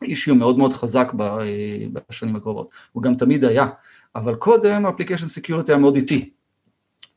אישיו 0.02 0.36
מאוד 0.36 0.58
מאוד 0.58 0.74
חזק 0.74 1.12
אה, 1.20 1.86
בשנים 2.10 2.36
הקרובות, 2.36 2.70
הוא 2.92 3.04
גם 3.04 3.16
תמיד 3.16 3.46
היה, 3.46 3.68
אבל 4.16 4.36
קודם 4.36 4.86
application 4.86 5.40
security 5.42 5.68
היה 5.68 5.78
מאוד 5.78 5.96
איטי, 5.96 6.30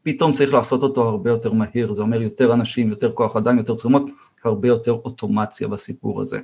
פתאום 0.03 0.35
צריך 0.35 0.55
לעשות 0.55 0.83
אותו 0.83 1.09
הרבה 1.09 1.31
יותר 1.31 1.53
מהיר, 1.53 1.93
זה 1.93 2.03
אומר 2.03 2.23
יותר 2.23 2.53
אנשים, 2.53 2.91
יותר 2.91 3.13
כוח 3.13 3.37
אדם, 3.37 3.59
יותר 3.59 3.75
תשומות, 3.75 4.03
הרבה 4.45 4.69
יותר 4.69 4.93
אוטומציה 4.93 5.69
בסיפור 5.69 6.23
הזה. 6.23 6.39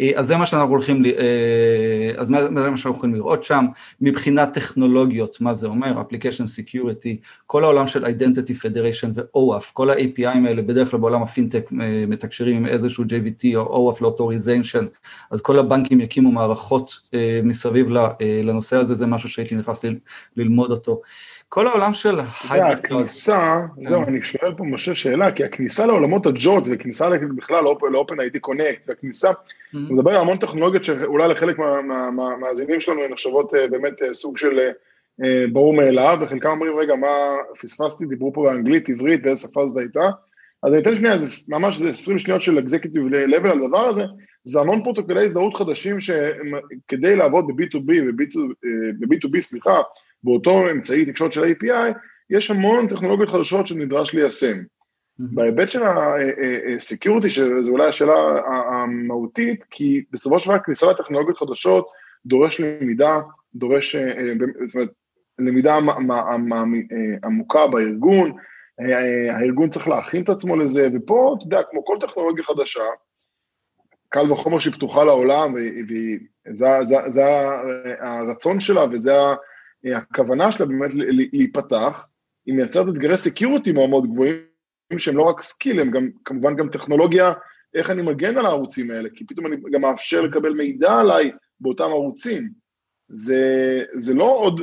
אה, 0.00 0.10
אז 0.16 0.26
זה 0.26 0.36
מה 0.36 0.46
שאנחנו 0.46 0.68
הולכים, 0.68 1.04
אה, 1.04 2.12
אז 2.16 2.26
זה 2.26 2.50
מה 2.50 2.76
שאנחנו 2.76 2.96
יכולים 2.98 3.14
לראות 3.14 3.44
שם, 3.44 3.64
מבחינת 4.00 4.54
טכנולוגיות, 4.54 5.40
מה 5.40 5.54
זה 5.54 5.66
אומר, 5.66 6.00
Application 6.00 6.44
Security, 6.44 7.16
כל 7.46 7.64
העולם 7.64 7.86
של 7.86 8.04
Identity 8.04 8.54
Federation 8.62 9.08
ו- 9.14 9.26
OAuth, 9.26 9.64
כל 9.72 9.90
ה-API 9.90 10.48
האלה 10.48 10.62
בדרך 10.62 10.90
כלל 10.90 11.00
בעולם 11.00 11.22
הפינטק 11.22 11.70
אה, 11.80 12.04
מתקשרים 12.08 12.56
עם 12.56 12.66
איזשהו 12.66 13.04
JWT 13.04 13.56
או 13.56 13.92
OAuth 13.92 13.98
לאוטוריזיישן, 14.00 14.86
אז 15.30 15.40
כל 15.40 15.58
הבנקים 15.58 16.00
יקימו 16.00 16.32
מערכות 16.32 17.10
מסביב 17.44 17.86
לנושא 18.44 18.76
הזה, 18.76 18.94
זה 18.94 19.06
משהו 19.06 19.28
שהייתי 19.28 19.54
נכנס 19.54 19.84
ללמוד 20.36 20.70
אותו. 20.70 21.00
כל 21.52 21.66
העולם 21.66 21.94
של 21.94 22.18
hybrid 22.50 22.78
הכניסה, 22.78 23.60
זהו, 23.84 24.02
אני 24.02 24.22
שואל 24.22 24.54
פה 24.54 24.64
משה 24.64 24.94
שאלה, 24.94 25.32
כי 25.32 25.44
הכניסה 25.44 25.86
לעולמות 25.86 26.26
הג'וט 26.26 26.64
וכניסה 26.72 27.08
בכלל 27.36 27.64
ל-OpenID 27.92 28.38
Connect, 28.38 28.88
והכניסה, 28.88 29.28
הוא 29.72 29.80
מדבר 29.90 30.10
על 30.10 30.16
המון 30.16 30.36
טכנולוגיות 30.36 30.84
שאולי 30.84 31.28
לחלק 31.28 31.58
מהמאזינים 32.12 32.80
שלנו 32.80 33.02
הן 33.02 33.12
נחשבות 33.12 33.54
אה, 33.54 33.68
באמת 33.68 34.02
אה, 34.02 34.12
סוג 34.12 34.38
של 34.38 34.58
אה, 35.24 35.44
ברור 35.52 35.74
מאליו, 35.74 36.18
וחלקם 36.20 36.48
אומרים, 36.48 36.76
רגע, 36.76 36.94
מה 36.94 37.36
פספסתי, 37.60 38.06
דיברו 38.06 38.32
פה 38.32 38.42
באנגלית, 38.42 38.88
עברית, 38.88 39.22
באיזה 39.22 39.40
שפה 39.40 39.66
זאת 39.66 39.78
הייתה, 39.78 40.10
אז 40.62 40.72
אני 40.72 40.82
אתן 40.82 40.94
שנייה, 40.94 41.16
זה 41.18 41.56
ממש 41.56 41.76
זה 41.76 41.88
20 41.88 42.18
שניות 42.18 42.42
של 42.42 42.58
אקזקיוטיב 42.58 43.06
לבל 43.06 43.50
על 43.50 43.60
הדבר 43.60 43.86
הזה, 43.86 44.04
זה 44.44 44.60
המון 44.60 44.82
פרוטוקולי 44.82 45.24
הזדהות 45.24 45.56
חדשים 45.56 46.00
שכדי 46.00 47.16
לעבוד 47.16 47.46
ב-B2B 47.46 47.90
וב-B2B, 48.08 49.40
סליחה, 49.40 49.80
באותו 50.24 50.70
אמצעי 50.70 51.04
תקשורת 51.04 51.32
של 51.32 51.44
API, 51.44 51.92
יש 52.30 52.50
המון 52.50 52.88
טכנולוגיות 52.88 53.30
חדשות 53.30 53.66
שנדרש 53.66 54.14
ליישם. 54.14 54.56
Mm-hmm. 54.56 55.24
בהיבט 55.34 55.70
של 55.70 55.82
ה-security, 55.82 57.28
שזו 57.28 57.70
אולי 57.70 57.88
השאלה 57.88 58.14
המהותית, 58.72 59.64
כי 59.70 60.04
בסופו 60.12 60.40
של 60.40 60.50
דבר 60.50 60.58
כניסה 60.58 60.90
לטכנולוגיות 60.90 61.38
חדשות 61.38 61.88
דורש 62.26 62.60
למידה, 62.60 63.20
דורש, 63.54 63.96
זאת 64.64 64.74
אומרת, 64.74 64.90
למידה 65.38 65.78
עמוקה 67.24 67.66
בארגון, 67.66 68.32
הארגון 69.30 69.70
צריך 69.70 69.88
להכין 69.88 70.22
את 70.22 70.28
עצמו 70.28 70.56
לזה, 70.56 70.88
ופה, 70.94 71.34
אתה 71.38 71.46
יודע, 71.46 71.62
כמו 71.70 71.84
כל 71.84 71.96
טכנולוגיה 72.00 72.44
חדשה, 72.44 72.84
קל 74.08 74.32
וחומר 74.32 74.58
שהיא 74.58 74.72
פתוחה 74.72 75.04
לעולם, 75.04 75.54
וזה 75.88 77.26
הרצון 78.00 78.60
שלה 78.60 78.84
וזה 78.92 79.12
הכוונה 79.84 80.52
שלה 80.52 80.66
באמת 80.66 80.90
להיפתח, 81.32 82.06
היא 82.46 82.54
מייצרת 82.54 82.88
אתגרי 82.88 83.16
security 83.16 83.72
מאוד 83.72 83.90
מאוד 83.90 84.04
גבוהים, 84.12 84.36
שהם 84.98 85.16
לא 85.16 85.22
רק 85.22 85.42
skill, 85.42 85.80
הם 85.80 85.90
גם 85.90 86.08
כמובן 86.24 86.56
גם 86.56 86.68
טכנולוגיה, 86.68 87.32
איך 87.74 87.90
אני 87.90 88.02
מגן 88.02 88.38
על 88.38 88.46
הערוצים 88.46 88.90
האלה, 88.90 89.08
כי 89.14 89.26
פתאום 89.26 89.46
אני 89.46 89.56
גם 89.72 89.80
מאפשר 89.80 90.20
לקבל 90.20 90.52
מידע 90.52 90.92
עליי 90.92 91.32
באותם 91.60 91.84
ערוצים. 91.84 92.50
זה, 93.08 93.44
זה 93.94 94.14
לא 94.14 94.24
עוד 94.24 94.60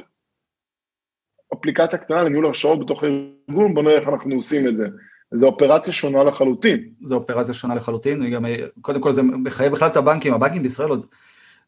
אפליקציה 1.53 1.99
קטנה 1.99 2.23
לניהול 2.23 2.45
הרשאות 2.45 2.85
בתוך 2.85 3.03
הארגון, 3.03 3.73
בוא 3.73 3.83
נראה 3.83 3.97
איך 3.97 4.07
אנחנו 4.07 4.35
עושים 4.35 4.67
את 4.67 4.77
זה. 4.77 4.87
זו 5.33 5.47
אופרציה 5.47 5.93
שונה 5.93 6.23
לחלוטין. 6.23 6.93
זו 7.03 7.15
אופרציה 7.15 7.53
שונה 7.53 7.75
לחלוטין, 7.75 8.31
גם, 8.31 8.45
קודם 8.81 9.01
כל 9.01 9.11
זה 9.11 9.21
מחייב 9.23 9.73
בכלל 9.73 9.87
את 9.87 9.97
הבנקים, 9.97 10.33
הבנקים 10.33 10.63
בישראל 10.63 10.89
עוד, 10.89 11.05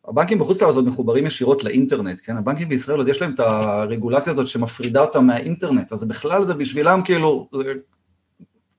הבנקים 0.07 0.39
בחוץ 0.39 0.61
לארץ 0.61 0.75
עוד 0.75 0.87
מחוברים 0.87 1.25
ישירות 1.25 1.63
לאינטרנט, 1.63 2.21
כן? 2.23 2.37
הבנקים 2.37 2.69
בישראל 2.69 2.97
עוד 2.97 3.07
יש 3.07 3.21
להם 3.21 3.33
את 3.33 3.39
הרגולציה 3.39 4.33
הזאת 4.33 4.47
שמפרידה 4.47 5.01
אותם 5.01 5.25
מהאינטרנט, 5.25 5.93
אז 5.93 6.03
בכלל 6.03 6.43
זה 6.43 6.53
בשבילם 6.53 7.01
כאילו, 7.05 7.49
זה 7.53 7.73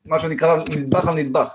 מה 0.04 0.18
שנקרא 0.18 0.56
נדבך 0.76 1.08
על 1.08 1.14
נדבך. 1.14 1.48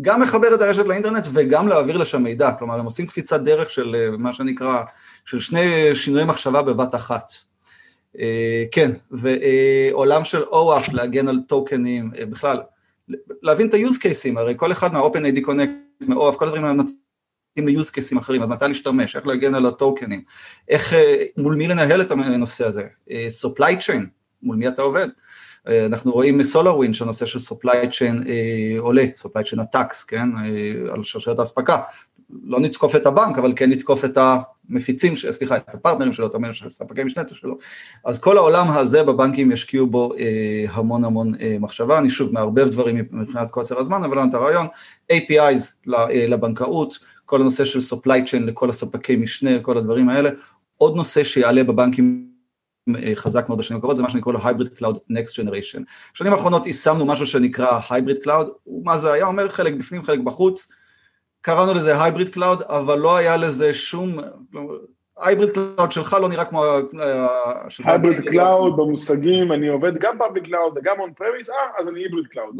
גם 0.00 0.22
מחבר 0.22 0.54
את 0.54 0.62
הרשת 0.62 0.86
לאינטרנט 0.86 1.26
וגם 1.32 1.68
להעביר 1.68 1.96
לשם 1.96 2.22
מידע, 2.22 2.52
כלומר 2.52 2.78
הם 2.78 2.84
עושים 2.84 3.06
קפיצת 3.06 3.40
דרך 3.40 3.70
של 3.70 3.96
אה, 3.98 4.16
מה 4.18 4.32
שנקרא, 4.32 4.82
של 5.24 5.40
שני 5.40 5.94
שינויי 5.94 6.24
מחשבה 6.24 6.62
בבת 6.62 6.94
אחת. 6.94 7.32
אה, 8.18 8.64
כן, 8.72 8.90
ועולם 9.10 10.24
של 10.24 10.42
OAuth, 10.42 10.92
להגן 10.92 11.28
על 11.28 11.40
טוקנים, 11.46 12.10
אה, 12.18 12.26
בכלל, 12.26 12.60
להבין 13.42 13.68
את 13.68 13.74
ה-use 13.74 13.96
cases, 14.02 14.38
הרי 14.38 14.54
כל 14.56 14.72
אחד 14.72 14.92
מה-OpenID 14.92 15.46
Connect, 15.46 16.06
מ-OAuth, 16.08 16.36
כל 16.36 16.44
הדברים 16.44 16.64
האלה 16.64 16.82
ל-use 17.66 17.90
cases 17.90 18.18
אחרים, 18.18 18.42
אז 18.42 18.48
מתי 18.48 18.64
להשתמש, 18.68 19.16
איך 19.16 19.26
להגן 19.26 19.54
על 19.54 19.66
הטוקנים, 19.66 20.22
איך, 20.68 20.94
מול 21.36 21.54
מי 21.54 21.68
לנהל 21.68 22.00
את 22.00 22.10
הנושא 22.10 22.66
הזה, 22.66 22.82
supply 23.10 23.72
chain, 23.80 24.02
מול 24.42 24.56
מי 24.56 24.68
אתה 24.68 24.82
עובד. 24.82 25.08
אנחנו 25.66 26.12
רואים 26.12 26.38
מסולרווין 26.38 26.94
שהנושא 26.94 27.26
של 27.26 27.38
supply 27.38 27.84
chain 27.90 28.28
אה, 28.28 28.80
עולה, 28.80 29.04
supply 29.22 29.42
chain 29.42 29.58
attacks, 29.58 30.04
כן, 30.08 30.28
אה, 30.36 30.92
על 30.94 31.04
שרשרת 31.04 31.38
האספקה. 31.38 31.82
לא 32.44 32.60
נתקוף 32.60 32.96
את 32.96 33.06
הבנק, 33.06 33.38
אבל 33.38 33.52
כן 33.56 33.70
נתקוף 33.70 34.04
את 34.04 34.18
המפיצים, 34.18 35.16
סליחה, 35.16 35.56
את 35.56 35.74
הפרטנרים 35.74 36.12
שלו, 36.12 36.26
אתה 36.26 36.36
אומר, 36.36 36.52
של 36.52 36.70
ספקי 36.70 37.04
משנתו 37.04 37.34
שלו. 37.34 37.58
אז 38.04 38.18
כל 38.18 38.38
העולם 38.38 38.66
הזה 38.68 39.02
בבנקים 39.02 39.52
ישקיעו 39.52 39.86
בו 39.86 40.12
אה, 40.18 40.64
המון 40.70 41.04
המון 41.04 41.34
אה, 41.40 41.56
מחשבה. 41.60 41.98
אני 41.98 42.10
שוב 42.10 42.32
מערבב 42.32 42.68
דברים 42.68 42.96
מבחינת 43.12 43.50
קוצר 43.50 43.78
הזמן, 43.78 44.04
אבל 44.04 44.16
לא 44.16 44.24
את 44.24 44.34
הרעיון. 44.34 44.66
APIs 45.12 45.92
אה, 45.94 46.26
לבנקאות, 46.26 46.98
כל 47.28 47.40
הנושא 47.40 47.64
של 47.64 47.78
supply 47.78 48.30
chain 48.30 48.40
לכל 48.46 48.70
הספקי 48.70 49.16
משנה, 49.16 49.60
כל 49.62 49.78
הדברים 49.78 50.08
האלה. 50.08 50.30
עוד 50.76 50.96
נושא 50.96 51.24
שיעלה 51.24 51.64
בבנקים 51.64 52.28
אה, 52.96 53.12
חזק 53.14 53.48
מאוד 53.48 53.58
בשנים 53.58 53.78
הקרובות, 53.78 53.96
זה 53.96 54.02
מה 54.02 54.10
שאני 54.10 54.22
קורא 54.22 54.34
לו 54.34 54.40
Hybrid 54.40 54.78
Cloud 54.78 54.96
Next 54.96 55.32
Generation. 55.32 55.80
בשנים 56.14 56.32
האחרונות 56.32 56.66
יישמנו 56.66 57.06
משהו 57.06 57.26
שנקרא 57.26 57.80
Hybrid 57.80 58.24
Cloud, 58.24 58.46
מה 58.84 58.98
זה 58.98 59.12
היה 59.12 59.26
אומר? 59.26 59.48
חלק 59.48 59.74
בפנים, 59.74 60.02
חלק 60.02 60.18
בחוץ. 60.18 60.72
קראנו 61.40 61.74
לזה 61.74 62.04
Hybrid 62.04 62.34
Cloud, 62.34 62.64
אבל 62.64 62.98
לא 62.98 63.16
היה 63.16 63.36
לזה 63.36 63.74
שום... 63.74 64.18
hybrid 65.18 65.50
cloud 65.50 65.92
שלך 65.92 66.16
לא 66.20 66.28
נראה 66.28 66.44
כמו... 66.44 66.64
hybrid 67.84 68.28
cloud 68.28 68.76
במושגים, 68.76 69.52
אני 69.52 69.68
עובד 69.68 69.92
גם 69.98 70.18
public 70.18 70.44
cloud 70.44 70.78
וגם 70.78 71.00
on-premise, 71.00 71.50
אה, 71.50 71.56
אז 71.78 71.88
אני 71.88 72.00
hybrid 72.04 72.26
cloud. 72.26 72.56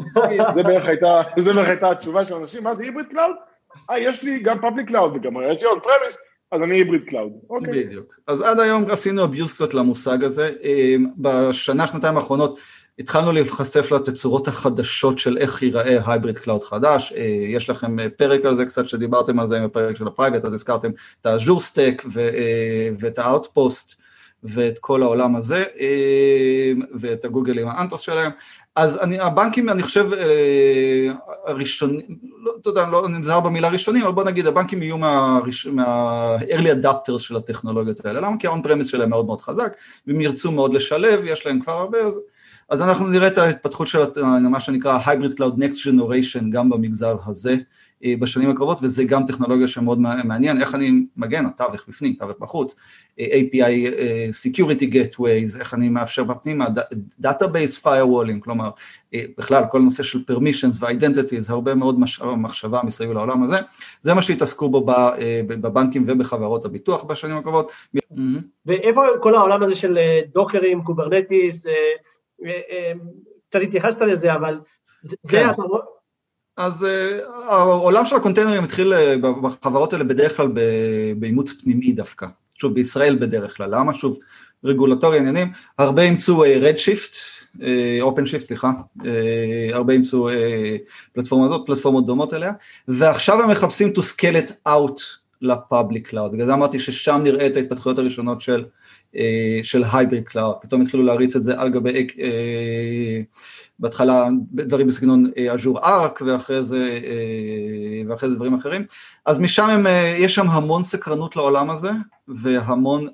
זה 0.55 1.53
בערך 1.53 1.67
הייתה 1.67 1.91
התשובה 1.91 2.25
של 2.25 2.35
אנשים, 2.35 2.63
מה 2.63 2.75
זה 2.75 2.83
hybrid 2.83 3.07
cloud? 3.07 3.35
אה, 3.89 3.99
יש 3.99 4.23
לי 4.23 4.39
גם 4.39 4.61
public 4.61 4.87
cloud 4.87 5.15
וגם 5.15 5.33
יש 5.51 5.61
לי 5.61 5.67
on-prem, 5.67 6.17
אז 6.51 6.61
אני 6.61 6.77
hybrid 6.77 7.03
cloud, 7.03 7.31
אוקיי. 7.49 7.83
בדיוק. 7.83 8.19
אז 8.27 8.41
עד 8.41 8.59
היום 8.59 8.91
עשינו 8.91 9.23
abuse 9.23 9.55
קצת 9.55 9.73
למושג 9.73 10.23
הזה. 10.23 10.51
אמ, 10.63 11.07
בשנה, 11.17 11.87
שנתיים 11.87 12.17
האחרונות 12.17 12.59
התחלנו 12.99 13.31
להיחשף 13.31 13.91
לתצורות 13.91 14.47
החדשות 14.47 15.19
של 15.19 15.37
איך 15.37 15.63
ייראה 15.63 15.97
hybrid 16.05 16.37
cloud 16.37 16.63
חדש. 16.63 17.13
אה, 17.15 17.21
יש 17.47 17.69
לכם 17.69 17.99
אה, 17.99 18.09
פרק 18.17 18.45
על 18.45 18.55
זה 18.55 18.65
קצת 18.65 18.87
שדיברתם 18.87 19.39
על 19.39 19.47
זה 19.47 19.57
עם 19.57 19.63
הפרק 19.63 19.95
של 19.95 20.07
ה 20.07 20.11
private, 20.11 20.45
אז 20.45 20.53
הזכרתם 20.53 20.91
את 21.21 21.25
ה 21.25 21.31
Azure 21.31 21.59
Stack 21.59 22.03
אה, 22.17 22.89
ואת 22.99 23.19
ה 23.19 23.28
Outpost. 23.28 24.01
ואת 24.43 24.79
כל 24.79 25.03
העולם 25.03 25.35
הזה, 25.35 25.63
ואת 26.99 27.25
הגוגל 27.25 27.59
עם 27.59 27.67
ה 27.67 27.72
Anthos 27.72 28.01
שלהם. 28.01 28.31
אז 28.75 28.99
אני, 29.01 29.19
הבנקים, 29.19 29.69
אני 29.69 29.83
חושב, 29.83 30.13
אה, 30.13 31.11
הראשונים, 31.45 32.01
לא, 32.43 32.53
אתה 32.61 32.69
יודע, 32.69 32.87
לא 32.87 33.09
נזהר 33.09 33.39
במילה 33.39 33.69
ראשונים, 33.69 34.03
אבל 34.03 34.11
בוא 34.11 34.23
נגיד, 34.23 34.47
הבנקים 34.47 34.83
יהיו 34.83 34.97
מה-early 34.97 35.69
מה 35.71 36.37
adapters 36.83 37.19
של 37.19 37.35
הטכנולוגיות 37.35 38.05
האלה. 38.05 38.21
למה? 38.21 38.37
כי 38.39 38.47
ה-on 38.47 38.65
premise 38.65 38.83
שלהם 38.83 39.09
מאוד 39.09 39.25
מאוד 39.25 39.41
חזק, 39.41 39.75
והם 40.07 40.21
ירצו 40.21 40.51
מאוד 40.51 40.73
לשלב, 40.73 41.21
יש 41.23 41.45
להם 41.45 41.59
כבר 41.59 41.73
הרבה, 41.73 41.97
אז, 41.97 42.21
אז 42.69 42.81
אנחנו 42.81 43.07
נראה 43.07 43.27
את 43.27 43.37
ההתפתחות 43.37 43.87
של 43.87 43.99
מה 44.49 44.59
שנקרא 44.59 44.99
hybrid 45.05 45.33
cloud 45.39 45.59
next 45.59 45.87
generation 45.87 46.43
גם 46.49 46.69
במגזר 46.69 47.17
הזה. 47.25 47.55
אה, 48.05 48.13
בשנים 48.19 48.49
הקרובות, 48.49 48.77
וזה 48.81 49.03
גם 49.03 49.25
טכנולוגיה 49.25 49.67
שמאוד 49.67 49.99
מעניין, 49.99 50.61
איך 50.61 50.75
אני 50.75 50.91
מגן, 51.17 51.45
התווך 51.45 51.85
בפנים, 51.87 52.13
תווך 52.13 52.37
בחוץ, 52.39 52.75
אה, 53.19 53.25
API 53.25 53.57
אה, 53.97 54.29
Security 54.29 54.93
Gateways, 54.93 55.59
איך 55.59 55.73
אני 55.73 55.89
מאפשר 55.89 56.23
בפנים, 56.23 56.61
Database 57.23 57.83
Firewalling, 57.83 58.39
כלומר, 58.39 58.69
בכלל 59.37 59.63
כל 59.71 59.77
הנושא 59.77 60.03
של 60.03 60.23
Permissions 60.31 60.81
ו-Identities, 60.83 61.45
הרבה 61.51 61.75
מאוד 61.75 61.99
מחשבה 62.37 62.81
מסביב 62.83 63.11
לעולם 63.11 63.43
הזה, 63.43 63.57
זה 64.01 64.13
מה 64.13 64.21
שהתעסקו 64.21 64.69
בו 64.69 64.85
בבנקים 65.47 66.05
ובחברות 66.07 66.65
הביטוח 66.65 67.03
בשנים 67.03 67.37
הקרובות. 67.37 67.71
ואיפה 68.65 69.01
כל 69.21 69.35
העולם 69.35 69.63
הזה 69.63 69.75
של 69.75 69.97
Dockers, 70.33 70.83
Kubernetes, 70.83 71.65
קצת 73.49 73.59
התייחסת 73.63 74.01
לזה, 74.01 74.33
אבל 74.33 74.59
זה, 75.01 75.15
כן. 75.29 75.49
אתה 75.49 75.61
אז 76.59 76.83
uh, 76.83 77.25
העולם 77.47 78.05
של 78.05 78.15
הcontainerים 78.15 78.63
התחיל 78.63 78.93
uh, 78.93 79.17
בחברות 79.41 79.93
האלה 79.93 80.03
בדרך 80.03 80.37
כלל 80.37 80.47
באימוץ 81.17 81.53
פנימי 81.61 81.91
דווקא. 81.91 82.27
שוב, 82.53 82.73
בישראל 82.73 83.15
בדרך 83.15 83.57
כלל. 83.57 83.75
למה? 83.75 83.93
שוב, 83.93 84.17
רגולטורי 84.63 85.17
עניינים, 85.17 85.51
הרבה 85.77 86.01
אימצו 86.01 86.43
Redshift, 86.61 87.15
OpenShift, 88.01 88.45
סליחה, 88.45 88.71
uh, 88.97 89.03
הרבה 89.71 89.93
אימצו 89.93 90.29
uh, 90.29 90.33
פלטפורמה 91.13 91.45
הזאת, 91.45 91.61
פלטפורמות 91.65 92.05
דומות 92.05 92.33
אליה, 92.33 92.51
ועכשיו 92.87 93.41
הם 93.41 93.49
מחפשים 93.49 93.93
to 93.95 93.99
scale 93.99 94.47
it 94.47 94.51
out 94.67 95.01
ל 95.41 95.50
public 95.50 96.07
cloud, 96.07 96.31
בגלל 96.31 96.45
זה 96.45 96.53
אמרתי 96.53 96.79
ששם 96.79 97.21
נראה 97.23 97.47
את 97.47 97.55
ההתפתחויות 97.55 97.99
הראשונות 97.99 98.41
של, 98.41 98.63
uh, 98.67 98.88
של 99.63 99.83
hybrid 99.93 100.23
cloud, 100.23 100.55
פתאום 100.61 100.81
התחילו 100.81 101.03
להריץ 101.03 101.35
את 101.35 101.43
זה 101.43 101.53
על 101.57 101.69
גבי 101.69 102.07
uh, 102.09 102.19
בהתחלה 103.79 104.27
דברים 104.53 104.87
בסגנון 104.87 105.31
אג'ור 105.53 105.79
אה, 105.79 105.95
Arc 105.95 106.21
ואחרי 106.25 106.63
זה, 106.63 106.99
אה, 107.03 108.09
ואחרי 108.09 108.29
זה 108.29 108.35
דברים 108.35 108.53
אחרים, 108.53 108.85
אז 109.25 109.39
משם 109.39 109.69
הם, 109.69 109.87
אה, 109.87 110.15
יש 110.17 110.35
שם 110.35 110.47
המון 110.47 110.83
סקרנות 110.83 111.35
לעולם 111.35 111.69
הזה 111.69 111.91
והמון, 112.27 113.07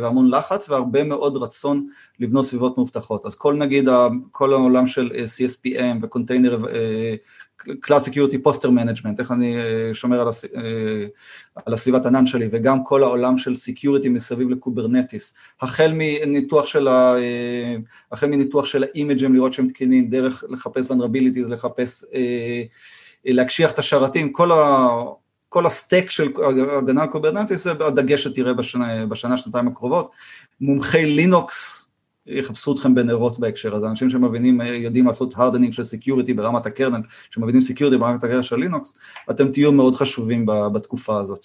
והמון 0.00 0.30
לחץ 0.30 0.70
והרבה 0.70 1.04
מאוד 1.04 1.36
רצון 1.36 1.86
לבנות 2.20 2.44
סביבות 2.44 2.76
מאובטחות, 2.76 3.26
אז 3.26 3.34
כל 3.34 3.54
נגיד 3.54 3.88
כל 4.30 4.52
העולם 4.52 4.86
של 4.86 5.10
CSPM 5.10 5.96
ו 6.02 6.08
container, 6.08 6.64
Cloud 7.86 8.04
Security 8.04 8.36
Posture 8.46 8.68
Management, 8.68 9.18
איך 9.18 9.32
אני 9.32 9.56
אה, 9.56 9.90
שומר 9.92 10.20
על, 10.20 10.28
הס... 10.28 10.44
אה, 10.44 11.06
על 11.66 11.74
הסביבת 11.74 12.06
ענן 12.06 12.26
שלי, 12.26 12.48
וגם 12.52 12.84
כל 12.84 13.02
העולם 13.02 13.38
של 13.38 13.52
Security 13.52 14.08
מסביב 14.08 14.50
ל 14.50 14.57
Kubernetes, 14.57 15.34
החל 15.60 15.92
מניתוח 15.94 16.66
של, 16.66 16.88
ה... 16.88 17.14
אה, 17.16 17.76
החל 18.12 18.26
מניתוח 18.26 18.64
של 18.64 18.82
ה 18.82 18.89
imageים 18.89 19.34
לראות 19.34 19.52
שהם 19.52 19.68
תקינים, 19.68 20.10
דרך 20.10 20.44
לחפש 20.48 20.90
vulnerabilities, 20.90 21.48
לחפש, 21.50 22.04
להקשיח 23.24 23.72
את 23.72 23.78
השרתים, 23.78 24.32
כל 24.32 24.52
ה... 24.52 24.88
כל 25.48 25.66
הסטאק 25.66 26.10
של 26.10 26.32
הגנה 26.78 27.02
על 27.02 27.08
Kubernetes 27.08 27.64
זה 27.64 27.70
הדגש 27.70 28.24
שתראה 28.24 28.54
בשנה, 28.54 29.06
בשנה, 29.06 29.38
שנתיים 29.38 29.68
הקרובות. 29.68 30.10
מומחי 30.60 31.06
לינוקס 31.06 31.91
יחפשו 32.26 32.72
אתכם 32.72 32.94
בנרות 32.94 33.38
בהקשר 33.38 33.74
הזה, 33.74 33.86
אנשים 33.86 34.10
שמבינים, 34.10 34.60
יודעים 34.60 35.06
לעשות 35.06 35.34
hardening 35.36 35.72
של 35.72 35.82
security 35.82 36.34
ברמת 36.34 36.66
ה 36.66 36.70
kernel, 36.70 37.00
שמבינים 37.30 37.60
security 37.60 37.98
ברמת 37.98 38.24
ה 38.24 38.27
kernel 38.27 38.42
של 38.42 38.56
לינוקס, 38.56 38.94
אתם 39.30 39.52
תהיו 39.52 39.72
מאוד 39.72 39.94
חשובים 39.94 40.46
בתקופה 40.46 41.20
הזאת. 41.20 41.44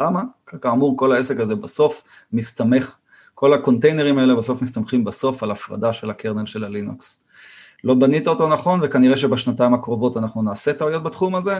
למה? 0.00 0.22
כאמור, 0.62 0.96
כל 0.96 1.12
העסק 1.12 1.40
הזה 1.40 1.54
בסוף 1.54 2.04
מסתמך, 2.32 2.96
כל 3.34 3.52
ה 3.54 3.59
containerים 3.59 4.18
האלה 4.18 4.34
בסוף 4.34 4.62
מסתמכים 4.62 5.04
בסוף 5.04 5.42
על 5.42 5.50
הפרדה 5.50 5.92
של 5.92 6.10
ה 6.10 6.15
kernel 6.15 6.46
של 6.46 6.64
הלינוקס. 6.64 7.24
לא 7.84 7.94
בנית 7.94 8.28
אותו 8.28 8.48
נכון, 8.48 8.80
וכנראה 8.82 9.16
שבשנתיים 9.16 9.74
הקרובות 9.74 10.16
אנחנו 10.16 10.42
נעשה 10.42 10.72
טעויות 10.72 11.02
בתחום 11.02 11.34
הזה, 11.34 11.58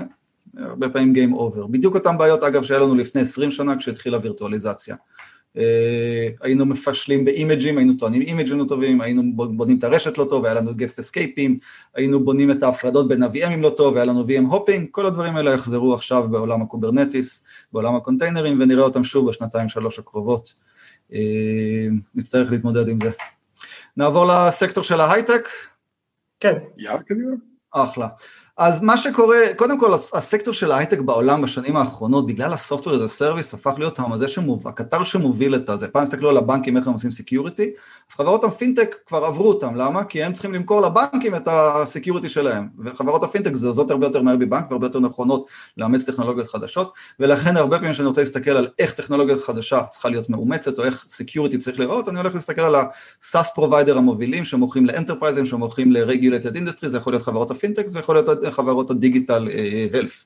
הרבה 0.57 0.89
פעמים 0.89 1.13
Game 1.15 1.37
Over. 1.39 1.67
בדיוק 1.71 1.95
אותן 1.95 2.19
בעיות, 2.19 2.43
אגב, 2.43 2.63
שהיה 2.63 2.81
לנו 2.81 2.95
לפני 2.95 3.21
20 3.21 3.51
שנה 3.51 3.79
כשהתחילה 3.79 4.19
וירטואליזציה. 4.23 4.97
היינו 6.41 6.67
מפשלים 6.67 7.25
ב 7.25 7.31
imageים, 7.31 7.79
היינו 7.79 7.95
טוענים 7.95 8.23
imageים 8.23 8.59
לא 8.59 8.65
טובים, 8.65 9.01
היינו 9.01 9.23
בונים 9.35 9.79
את 9.79 9.85
הרשת 9.85 10.19
לא 10.19 10.25
טוב, 10.25 10.45
היה 10.45 10.55
לנו 10.55 10.75
guest 10.75 10.99
escapeים, 10.99 11.57
היינו 11.95 12.25
בונים 12.25 12.51
את 12.51 12.63
ההפרדות 12.63 13.09
בין 13.09 13.23
ה-VMים 13.23 13.61
לא 13.61 13.71
טוב, 13.77 13.97
היה 13.97 14.05
לנו 14.05 14.25
VM 14.25 14.47
hopping, 14.51 14.89
כל 14.91 15.07
הדברים 15.07 15.37
האלה 15.37 15.53
יחזרו 15.53 15.95
עכשיו 15.95 16.29
בעולם 16.29 16.63
ה 16.63 16.70
Kubernetes, 16.70 17.45
בעולם 17.73 17.97
ה 17.97 18.02
containerים, 18.02 18.59
ונראה 18.61 18.83
אותם 18.83 19.05
שוב 19.05 19.29
בשנתיים 19.29 19.69
שלוש 19.69 19.99
הקרובות. 19.99 20.55
נצטרך 22.15 22.51
להתמודד 22.51 22.89
עם 22.89 22.99
זה. 23.03 23.11
נעבור 23.97 24.27
לסקטור 24.27 24.85
של 24.85 25.01
ההייטק? 25.01 25.49
כן. 26.41 26.55
יאללה, 26.77 27.03
קדימה. 27.03 27.33
אחלה. 27.71 28.09
אז 28.61 28.83
מה 28.83 28.99
שקורה, 28.99 29.39
קודם 29.57 29.79
כל 29.79 29.95
הסקטור 29.95 30.55
של 30.55 30.73
ההייטק 30.73 30.99
בעולם 30.99 31.43
בשנים 31.43 31.77
האחרונות, 31.77 32.27
בגלל 32.27 32.53
ה 32.53 32.58
software 32.58 32.97
as 32.97 33.09
a 33.09 33.14
service, 33.14 33.55
הפך 33.55 33.73
להיות 33.79 33.99
הזה 34.13 34.29
שמוב, 34.29 34.69
הקטר 34.69 35.05
שמוביל 35.05 35.55
את 35.55 35.69
הזה. 35.69 35.89
פעם 35.89 36.03
הסתכלו 36.03 36.31
על 36.31 36.37
הבנקים 36.37 36.77
איך 36.77 36.87
הם 36.87 36.93
עושים 36.93 37.11
security, 37.11 37.73
אז 38.11 38.17
חברות 38.17 38.45
הפינטק 38.45 38.97
כבר 39.07 39.25
עברו 39.25 39.49
אותם, 39.49 39.77
למה? 39.77 40.05
כי 40.05 40.23
הם 40.23 40.33
צריכים 40.33 40.55
למכור 40.55 40.81
לבנקים 40.81 41.35
את 41.35 41.49
ה 41.51 41.60
security 41.60 42.29
שלהם, 42.29 42.69
וחברות 42.85 43.25
הפינטק 43.25 43.55
זזות 43.55 43.91
הרבה 43.91 44.07
יותר 44.07 44.23
מהר 44.23 44.37
מבנק 44.37 44.71
והרבה 44.71 44.87
יותר 44.87 45.01
נכונות 45.01 45.47
לאמץ 45.77 46.11
טכנולוגיות 46.11 46.47
חדשות, 46.47 46.93
ולכן 47.21 47.57
הרבה 47.57 47.77
פעמים 47.77 47.93
כשאני 47.93 48.09
רוצה 48.09 48.21
להסתכל 48.21 48.51
על 48.51 48.69
איך 48.79 48.95
טכנולוגיה 48.95 49.39
חדשה 49.39 49.83
צריכה 49.91 50.09
להיות 50.09 50.31
מאומצת, 50.31 50.79
או 50.79 50.85
איך 50.85 51.05
security 51.09 51.59
צריך 51.59 51.79
לראות, 51.81 52.09
אני 52.09 52.19
הולך 52.19 52.35
להסתכל 52.35 52.61
על 52.61 52.75
זה 57.89 57.99
זה 58.01 58.01
להיות 58.15 58.29
חברות 58.51 58.91
ה 58.91 58.98
digital 58.98 59.49
health. 59.95 60.25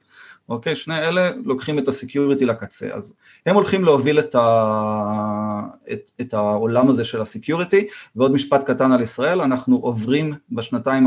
אה, 0.51 0.55
אוקיי? 0.55 0.77
שני 0.77 0.99
אלה 0.99 1.31
לוקחים 1.45 1.79
את 1.79 1.89
ה 1.89 1.95
security 1.95 2.47
לקצה. 2.47 2.89
אז 2.93 3.15
הם 3.47 3.55
הולכים 3.55 3.85
להוביל 3.85 4.19
את, 4.19 4.35
ה... 4.35 5.61
את, 5.93 6.11
את 6.21 6.35
העולם 6.35 6.89
הזה 6.89 7.05
של 7.05 7.21
ה 7.21 7.27
security, 7.27 7.87
ועוד 8.17 8.33
משפט 8.33 8.65
קטן 8.65 8.93
על 8.93 9.01
ישראל, 9.01 9.41
אנחנו 9.41 9.77
עוברים 9.77 10.33
בשנתיים, 10.53 11.07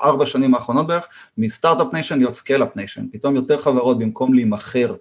ארבע 0.00 0.26
שנים 0.26 0.54
האחרונות 0.54 0.86
בערך, 0.86 1.08
מ 1.38 1.44
start-up 1.44 1.92
nation 1.92 2.18
להיות 2.18 2.34
scale-up 2.34 2.76
nation. 2.76 3.06
פתאום 3.12 3.36
יותר 3.36 3.58
חברות 3.58 3.98
במקום 3.98 4.34
להימכר 4.34 4.94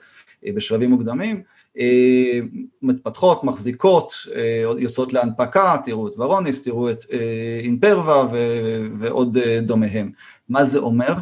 אה, 0.45 0.51
בשלבים 0.55 0.89
מוקדמים, 0.89 1.43
אה, 1.79 2.39
מתפתחות, 2.81 3.43
מחזיקות, 3.43 4.13
יוצאות 4.77 5.13
להנפקה, 5.13 5.77
תראו 5.83 6.07
את 6.07 6.13
ורוניס, 6.17 6.61
תראו 6.61 6.91
את 6.91 7.03
אימפרבה 7.63 8.27
ועוד 8.93 9.37
דומיהם. 9.61 10.11
מה 10.49 10.63
זה 10.63 10.79
אומר? 10.79 11.13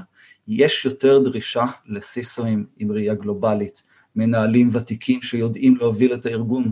יש 0.49 0.85
יותר 0.85 1.19
דרישה 1.19 1.65
ל 1.87 1.97
CISOאים 1.97 2.65
עם 2.77 2.91
ראייה 2.91 3.13
גלובלית, 3.13 3.83
מנהלים 4.15 4.69
ותיקים 4.71 5.21
שיודעים 5.21 5.77
להוביל 5.77 6.13
את 6.13 6.25
הארגון 6.25 6.71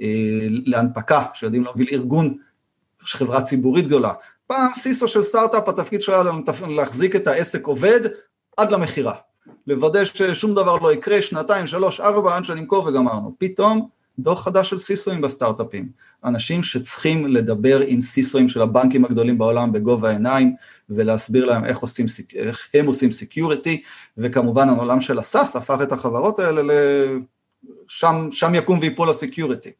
אה, 0.00 0.46
להנפקה, 0.48 1.22
שיודעים 1.34 1.64
להוביל 1.64 1.88
ארגון 1.92 2.36
חברה 3.02 3.42
ציבורית 3.42 3.86
גדולה. 3.86 4.12
פעם 4.46 4.72
CISO 4.72 5.08
של 5.08 5.22
סטארט-אפ, 5.22 5.68
התפקיד 5.68 6.02
שלו 6.02 6.14
היה 6.14 6.22
להחזיק 6.68 7.16
את 7.16 7.26
העסק 7.26 7.66
עובד 7.66 8.00
עד 8.56 8.70
למכירה. 8.70 9.14
לוודא 9.66 10.04
ששום 10.04 10.54
דבר 10.54 10.76
לא 10.76 10.92
יקרה, 10.92 11.22
שנתיים, 11.22 11.66
שלוש, 11.66 12.00
ארבע, 12.00 12.36
עד 12.36 12.44
שנמכור 12.44 12.86
וגמרנו. 12.86 13.34
פתאום 13.38 13.88
דור 14.18 14.42
חדש 14.42 14.70
של 14.70 14.78
CISOאים 14.78 15.20
בסטארט-אפים, 15.20 15.88
אנשים 16.24 16.62
שצריכים 16.62 17.26
לדבר 17.26 17.80
עם 17.86 18.00
CISOאים 18.00 18.48
של 18.48 18.62
הבנקים 18.62 19.04
הגדולים 19.04 19.38
בעולם 19.38 19.72
בגובה 19.72 20.08
העיניים 20.08 20.54
ולהסביר 20.90 21.44
להם 21.44 21.64
איך, 21.64 21.78
עושים, 21.78 22.06
איך 22.34 22.68
הם 22.74 22.86
עושים 22.86 23.12
security, 23.12 23.82
וכמובן 24.18 24.68
העולם 24.68 25.00
של 25.00 25.18
ה 25.18 25.26
SaaS 25.26 25.56
הפך 25.56 25.78
את 25.82 25.92
החברות 25.92 26.38
האלה 26.38 26.62
לשם 26.62 28.28
שם 28.30 28.54
יקום 28.54 28.78
ויפול 28.82 29.10
ה 29.10 29.16
security. 29.16 29.70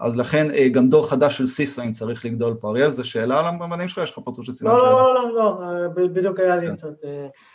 אז 0.00 0.16
לכן 0.16 0.46
אה, 0.50 0.68
גם 0.68 0.88
דור 0.88 1.10
חדש 1.10 1.38
של 1.38 1.46
סיסואים 1.46 1.92
צריך 1.92 2.24
לגדול 2.24 2.54
פה. 2.60 2.68
אריאל, 2.68 2.88
זו 2.88 3.08
שאלה 3.08 3.38
על 3.38 3.46
המדעים 3.46 3.88
שלך? 3.88 3.98
יש 4.04 4.10
לך 4.10 4.18
פרצוף 4.24 4.44
של 4.44 4.52
סימן 4.52 4.70
שאלה? 4.76 4.90
לא, 4.90 5.14
לא, 5.14 5.34
לא, 5.34 5.54
לא, 5.94 6.08
בדיוק 6.08 6.40
היה 6.40 6.56
לי 6.56 6.66
כן. 6.66 6.76
קצת... 6.76 7.04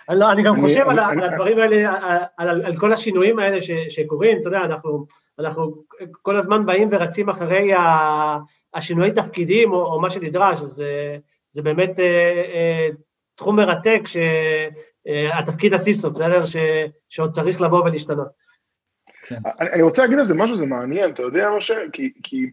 אה, 0.10 0.16
לא, 0.16 0.32
אני 0.32 0.44
גם 0.44 0.62
חושב 0.62 0.84
על 0.88 1.00
הדברים 1.00 1.60
האלה, 1.60 1.92
על 2.38 2.78
כל 2.78 2.94
השינויים 2.94 3.40
האלה 3.40 3.58
שקורים, 3.90 4.38
אתה 4.42 4.48
יודע, 4.48 4.62
אנחנו... 4.62 5.06
אנחנו 5.40 5.84
כל 6.22 6.38
הזמן 6.38 6.66
באים 6.66 6.90
ורצים 6.92 7.30
אחרי 7.30 7.72
השינויי 8.74 9.12
תפקידים 9.12 9.74
או, 9.74 10.02
מה 10.02 10.10
שנדרש, 10.10 10.62
אז 10.62 10.84
זה, 11.52 11.62
באמת 11.62 12.00
תחום 13.36 13.56
מרתק 13.56 14.02
שהתפקיד 14.06 15.74
הסיסו, 15.74 16.12
בסדר? 16.12 16.44
שעוד 17.10 17.32
צריך 17.32 17.62
לבוא 17.62 17.84
ולהשתנות. 17.84 18.28
כן. 19.28 19.36
אני, 19.62 19.70
אני 19.70 19.82
רוצה 19.82 20.02
להגיד 20.02 20.20
על 20.20 20.26
זה 20.26 20.36
משהו, 20.36 20.56
זה 20.56 20.66
מעניין, 20.66 21.10
אתה 21.10 21.22
יודע 21.22 21.50
משה? 21.58 21.76
כי, 21.94 22.12
כי 22.24 22.50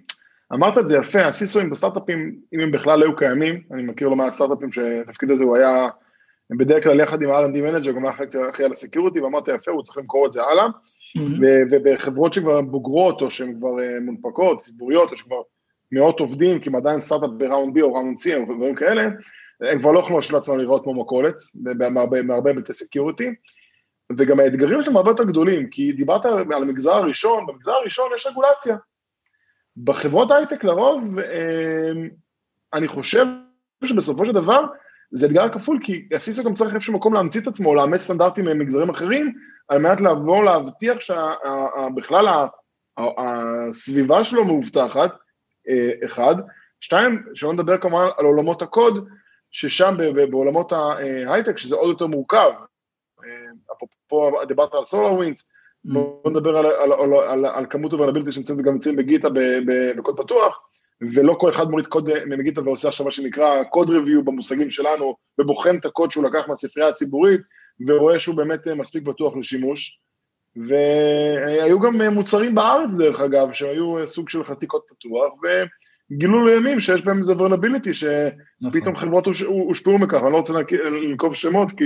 אמרת 0.53 0.79
את 0.79 0.89
זה 0.89 0.97
יפה, 0.97 1.27
ה 1.27 1.32
CISOאים 1.32 1.71
בסטארט-אפים, 1.71 2.37
אם 2.55 2.61
הם 2.61 2.73
בכלל 2.73 3.03
היו 3.03 3.17
קיימים, 3.17 3.61
אני 3.73 3.83
מכיר 3.83 4.09
לא 4.09 4.17
מעט 4.17 4.33
סטארט-אפים 4.33 4.73
שהתפקיד 4.73 5.31
הזה 5.31 5.45
הוא 5.45 5.57
היה, 5.57 5.89
הם 6.51 6.59
בדרך 6.59 6.85
כלל 6.85 7.01
יחד 7.01 7.23
עם 7.23 7.31
ה-R&D 7.31 7.63
manager, 7.63 7.93
גם 7.93 8.07
אחראי 8.07 8.65
על 8.65 8.73
ה 8.73 8.78
security, 8.78 9.21
ואמרת 9.21 9.49
יפה, 9.49 9.71
הוא 9.71 9.83
צריך 9.83 9.99
למכור 9.99 10.27
את 10.27 10.33
זה 10.33 10.43
הלאה. 10.43 10.67
ובחברות 11.71 12.33
שכבר 12.33 12.61
מבוגרות, 12.61 13.23
או 13.23 13.31
שהן 13.31 13.55
כבר 13.59 13.81
אה, 13.81 14.01
מונפקות, 14.01 14.61
ציבוריות, 14.61 15.11
או 15.11 15.17
שכבר 15.17 15.43
מאות 15.93 16.21
עובדים, 16.21 16.61
כי 16.61 16.69
הם 16.69 16.77
עדיין 16.77 17.01
סטארט-אפ 17.01 17.31
ב 17.39 17.45
round 17.45 17.75
B 17.75 17.83
או 17.83 17.95
round 17.95 18.19
C, 18.19 18.35
או 18.35 18.55
דברים 18.55 18.75
כאלה, 18.75 19.03
הם 19.61 19.79
כבר 19.79 19.93
לא 19.93 19.99
יכולים 19.99 20.15
להרשות 20.15 20.33
לעצמם 20.33 20.59
לראות 20.59 20.83
כמו 20.83 20.95
מכולת, 20.95 21.35
מהרבה 22.25 22.51
היבטי 22.51 22.73
security, 22.73 23.29
וגם 24.19 24.41
האתגרים 24.41 24.83
שלהם 24.83 24.97
הרבה 24.97 25.11
יותר 25.11 25.25
גדולים, 25.25 25.71
כי 25.71 25.93
דיברת 25.93 26.27
על 26.27 26.63
המגזר 26.63 26.95
הראשון, 26.95 27.47
במגזר 27.47 27.73
הראשון 27.73 28.11
יש 28.15 28.27
רגולציה. 28.27 28.77
בחברות 29.77 30.31
הייטק 30.31 30.65
לרוב, 30.65 31.19
אה, 31.19 31.91
אני 32.75 32.89
חושב 32.89 33.27
שבסופו 33.85 34.27
של 34.27 34.33
דבר, 34.33 34.65
זה 35.13 35.27
אתגר 35.27 35.49
כפול, 35.49 35.79
כי 35.83 36.09
ה 36.17 36.22
CISO 36.22 36.45
גם 36.45 36.55
צריך 36.55 36.75
איזשהו 36.75 36.95
מקום 36.95 37.15
להמציא 37.15 37.41
את 37.41 37.47
עצמו, 37.47 37.69
או 37.69 37.75
לאמץ 37.75 38.01
סטנדרטים 38.01 38.45
ממגזרים 38.45 38.91
אחרים, 38.91 39.33
על 39.69 39.79
מנת 39.79 40.01
לבוא 40.01 40.45
להבטיח 40.45 40.99
שבכלל 41.01 42.27
הסביבה 42.99 44.25
שלו 44.25 44.45
מאובטחת, 44.45 45.11
אה, 45.69 46.07
אחד. 46.07 46.35
שתיים, 46.81 47.23
שלא 47.35 47.53
נדבר 47.53 47.79
כמובן 47.79 48.07
על 48.19 48.25
עולמות 48.25 48.63
הקוד, 48.63 49.09
ששם 49.51 49.95
בעולמות 50.31 50.73
ההייטק, 50.73 51.59
שזה 51.59 51.77
עוד 51.77 51.89
יותר 51.89 52.07
מורכב. 52.07 52.51
אפרופו, 53.73 54.45
דיברת 54.49 54.75
על 54.75 54.85
סולר 54.85 55.13
ווינס, 55.13 55.43
mm. 55.43 55.93
בואו 55.93 56.31
נדבר 56.31 56.57
על, 56.57 56.67
על, 56.67 56.93
על, 56.93 57.15
על, 57.15 57.47
על 57.47 57.67
כמות 57.71 57.93
הוולנביליטי 57.93 58.33
שנמצאים 58.33 58.59
וגם 58.59 58.73
נמצאים 58.73 58.97
בגיטה 58.97 59.29
בקוד 59.97 60.17
פתוח, 60.17 60.61
ולא 61.15 61.35
כל 61.41 61.51
אחד 61.51 61.71
מוריד 61.71 61.87
קוד 61.87 62.11
מגיטה 62.27 62.61
ועושה 62.61 62.89
עכשיו 62.89 63.07
מה 63.07 63.13
שנקרא 63.13 63.65
קוד 63.65 63.91
ריוויו 63.91 64.25
במושגים 64.25 64.71
שלנו, 64.71 65.15
ובוחן 65.39 65.77
את 65.77 65.87
הקוד 65.87 66.11
שהוא 66.11 66.25
לקח 66.25 66.49
מהספרייה 66.49 66.89
הציבורית, 66.89 67.41
ורואה 67.87 68.21
שהוא 68.21 68.37
באמת 68.37 68.69
אה, 68.69 68.75
מספיק 68.75 69.03
בטוח 69.03 69.37
לשימוש. 69.37 69.99
והיו 70.57 71.81
גם 71.81 72.01
אה, 72.01 72.11
מוצרים 72.11 72.55
בארץ 72.55 72.95
דרך 72.99 73.21
אגב, 73.21 73.53
שהיו 73.53 73.99
אה, 73.99 74.07
סוג 74.07 74.29
של 74.29 74.45
חצי 74.45 74.67
קוד 74.67 74.83
פתוח, 74.89 75.33
וגילו 75.43 76.47
לימים 76.47 76.81
שיש 76.81 77.05
בהם 77.05 77.19
איזה 77.19 77.43
ורנביליטי, 77.43 77.95
שפתאום 77.95 78.93
נכון. 78.93 78.97
חברות 78.97 79.27
הושפעו 79.47 79.99
מכך, 79.99 80.21
אני 80.23 80.33
לא 80.33 80.37
רוצה 80.37 80.53
לנקוב 80.85 81.35
שמות 81.35 81.69
כי 81.77 81.85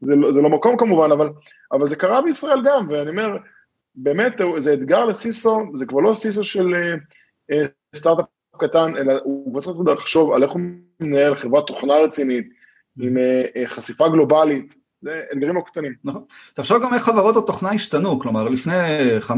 זה, 0.00 0.16
לא, 0.16 0.32
זה 0.32 0.40
לא 0.40 0.48
מקום 0.48 0.76
כמובן, 0.76 1.12
אבל, 1.12 1.28
אבל 1.72 1.88
זה 1.88 1.96
קרה 1.96 2.22
בישראל 2.22 2.58
גם, 2.64 2.88
ואני 2.90 3.10
אומר, 3.10 3.36
באמת 3.94 4.40
זה 4.58 4.74
אתגר 4.74 5.04
ל 5.04 5.14
CISO, 5.14 5.66
זה 5.74 5.86
כבר 5.86 6.00
לא 6.00 6.14
CISO 6.14 6.44
של 6.44 6.74
אה, 7.50 7.66
סטארט-אפ 7.96 8.26
קטן, 8.60 8.96
אלא 8.96 9.14
הוא 9.24 9.52
כבר 9.52 9.60
צריך 9.60 9.76
לחשוב 9.86 10.32
על 10.32 10.42
איך 10.42 10.52
הוא 10.52 10.60
מנהל 11.00 11.34
חברת 11.34 11.66
תוכנה 11.66 11.94
רצינית, 11.94 12.48
עם 13.00 13.16
אה, 13.18 13.68
חשיפה 13.68 14.08
גלובלית, 14.08 14.74
זה 15.02 15.22
אתגרים 15.32 15.54
לא 15.54 15.60
קטנים. 15.60 15.94
נכון. 16.04 16.22
תחשוב 16.54 16.82
גם 16.82 16.94
איך 16.94 17.02
חברות 17.02 17.36
התוכנה 17.36 17.70
השתנו, 17.70 18.20
כלומר 18.20 18.48
לפני 18.48 18.72
15-20 19.20 19.32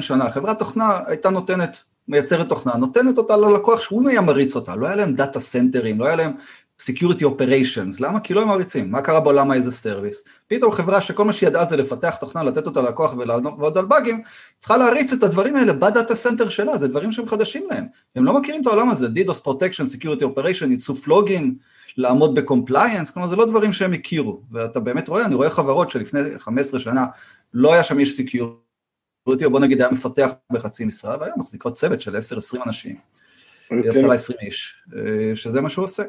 שנה 0.00 0.30
חברת 0.30 0.58
תוכנה 0.58 1.00
הייתה 1.06 1.30
נותנת, 1.30 1.82
מייצרת 2.08 2.48
תוכנה, 2.48 2.76
נותנת 2.76 3.18
אותה 3.18 3.36
ללקוח 3.36 3.80
שהוא 3.80 4.08
היה 4.08 4.20
מריץ 4.20 4.56
אותה, 4.56 4.76
לא 4.76 4.86
היה 4.86 4.96
להם 4.96 5.12
data 5.12 5.40
center 5.40 5.80
ים, 5.80 6.00
לא 6.00 6.06
היה 6.06 6.16
להם 6.16 6.32
Security 6.82 7.22
Operations, 7.22 7.96
למה? 8.00 8.20
כי 8.20 8.34
לא 8.34 8.42
הם 8.42 8.48
מריצים, 8.48 8.90
מה 8.90 9.02
קרה 9.02 9.20
בעולם 9.20 9.50
האיזה 9.50 9.70
סרוויס? 9.70 10.24
פתאום 10.46 10.72
חברה 10.72 11.00
שכל 11.00 11.24
מה 11.24 11.32
שידעה 11.32 11.64
זה 11.64 11.76
לפתח 11.76 12.16
תוכנה, 12.16 12.42
לתת 12.42 12.66
אותה 12.66 12.82
ללקוח 12.82 13.14
ולעבוד 13.18 13.78
על 13.78 13.84
באגים, 13.84 14.22
צריכה 14.58 14.76
להריץ 14.76 15.12
את 15.12 15.22
הדברים 15.22 15.56
האלה 15.56 15.72
ב 15.72 15.80
data 15.80 16.14
center 16.14 16.48
שלה, 16.48 16.78
זה 16.78 16.88
דברים 16.88 17.12
שהם 17.12 17.28
חדשים 17.28 17.66
להם, 17.70 17.86
הם 18.16 18.24
לא 18.24 18.40
מכירים 18.40 18.62
את 18.62 18.66
העולם 18.66 18.90
הזה, 18.90 19.06
DDoS 19.06 19.46
Protection, 19.46 19.96
Security 19.96 20.22
Operation, 20.22 20.64
איסוף 20.70 21.08
לוגים, 21.08 21.56
לעמוד 21.96 22.34
ב 22.34 22.40
compliance, 22.40 23.10
כלומר 23.10 23.28
זה 23.28 23.36
לא 23.36 23.46
דברים 23.46 23.72
שהם 23.72 23.92
הכירו, 23.92 24.42
ואתה 24.52 24.80
באמת 24.80 25.08
רואה, 25.08 25.24
אני 25.24 25.34
רואה 25.34 25.50
חברות 25.50 25.90
שלפני 25.90 26.20
15 26.38 26.80
שנה 26.80 27.06
לא 27.54 27.72
היה 27.72 27.84
שם 27.84 27.98
איש 27.98 28.16
security, 28.16 29.44
או 29.44 29.50
בוא 29.50 29.60
נגיד 29.60 29.80
היה 29.80 29.90
מפתח 29.90 30.30
בחצי 30.52 30.84
משרה, 30.84 31.16
והיום 31.20 31.40
מחזיקות 31.40 31.74
צוות 31.74 32.00
של 32.00 32.16
10-20 32.16 32.66
אנשים. 32.66 32.96
עשרה 33.88 34.14
עשרים 34.14 34.38
איש, 34.42 34.74
שזה 35.34 35.60
מה 35.60 35.68
שהוא 35.68 35.84
עושה. 35.84 36.02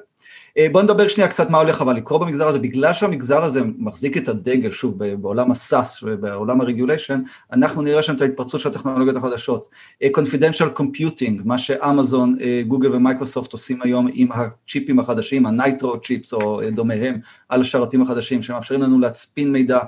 אה, 0.57 0.67
בוא 0.71 0.81
נדבר 0.81 1.07
שנייה 1.07 1.29
קצת 1.29 1.49
מה 1.49 1.57
הולך 1.57 1.81
אבל 1.81 1.95
לקרות 1.95 2.19
במגזר 2.19 2.47
הזה, 2.47 2.59
בגלל 2.59 2.93
שהמגזר 2.93 3.43
הזה 3.43 3.61
מחזיק 3.77 4.17
את 4.17 4.29
הדגל, 4.29 4.71
שוב, 4.71 5.03
בעולם 5.15 5.51
ה 5.51 5.62
SaaS 5.62 6.03
ובעולם 6.03 6.61
ה 6.61 6.66
regulation, 6.66 7.21
אנחנו 7.53 7.81
נראה 7.81 8.01
שם 8.01 8.15
את 8.15 8.21
ההתפרצות 8.21 8.61
של 8.61 8.69
הטכנולוגיות 8.69 9.15
החדשות. 9.15 9.69
אה, 10.03 10.09
confidential 10.17 10.79
computing, 10.79 11.41
מה 11.45 11.57
שאמזון, 11.57 12.35
אה, 12.41 12.61
גוגל 12.67 12.95
ומייקרוסופט 12.95 13.53
עושים 13.53 13.81
היום 13.81 14.07
עם 14.13 14.27
הצ'יפים 14.31 14.99
החדשים, 14.99 15.45
ה 15.45 15.55
Nitro 15.55 16.01
chips 16.01 16.33
או 16.33 16.61
דומיהם, 16.71 17.17
על 17.49 17.61
השרתים 17.61 18.01
החדשים, 18.01 18.41
שמאפשרים 18.41 18.81
לנו 18.81 18.99
להצפין 18.99 19.51
מידע 19.51 19.79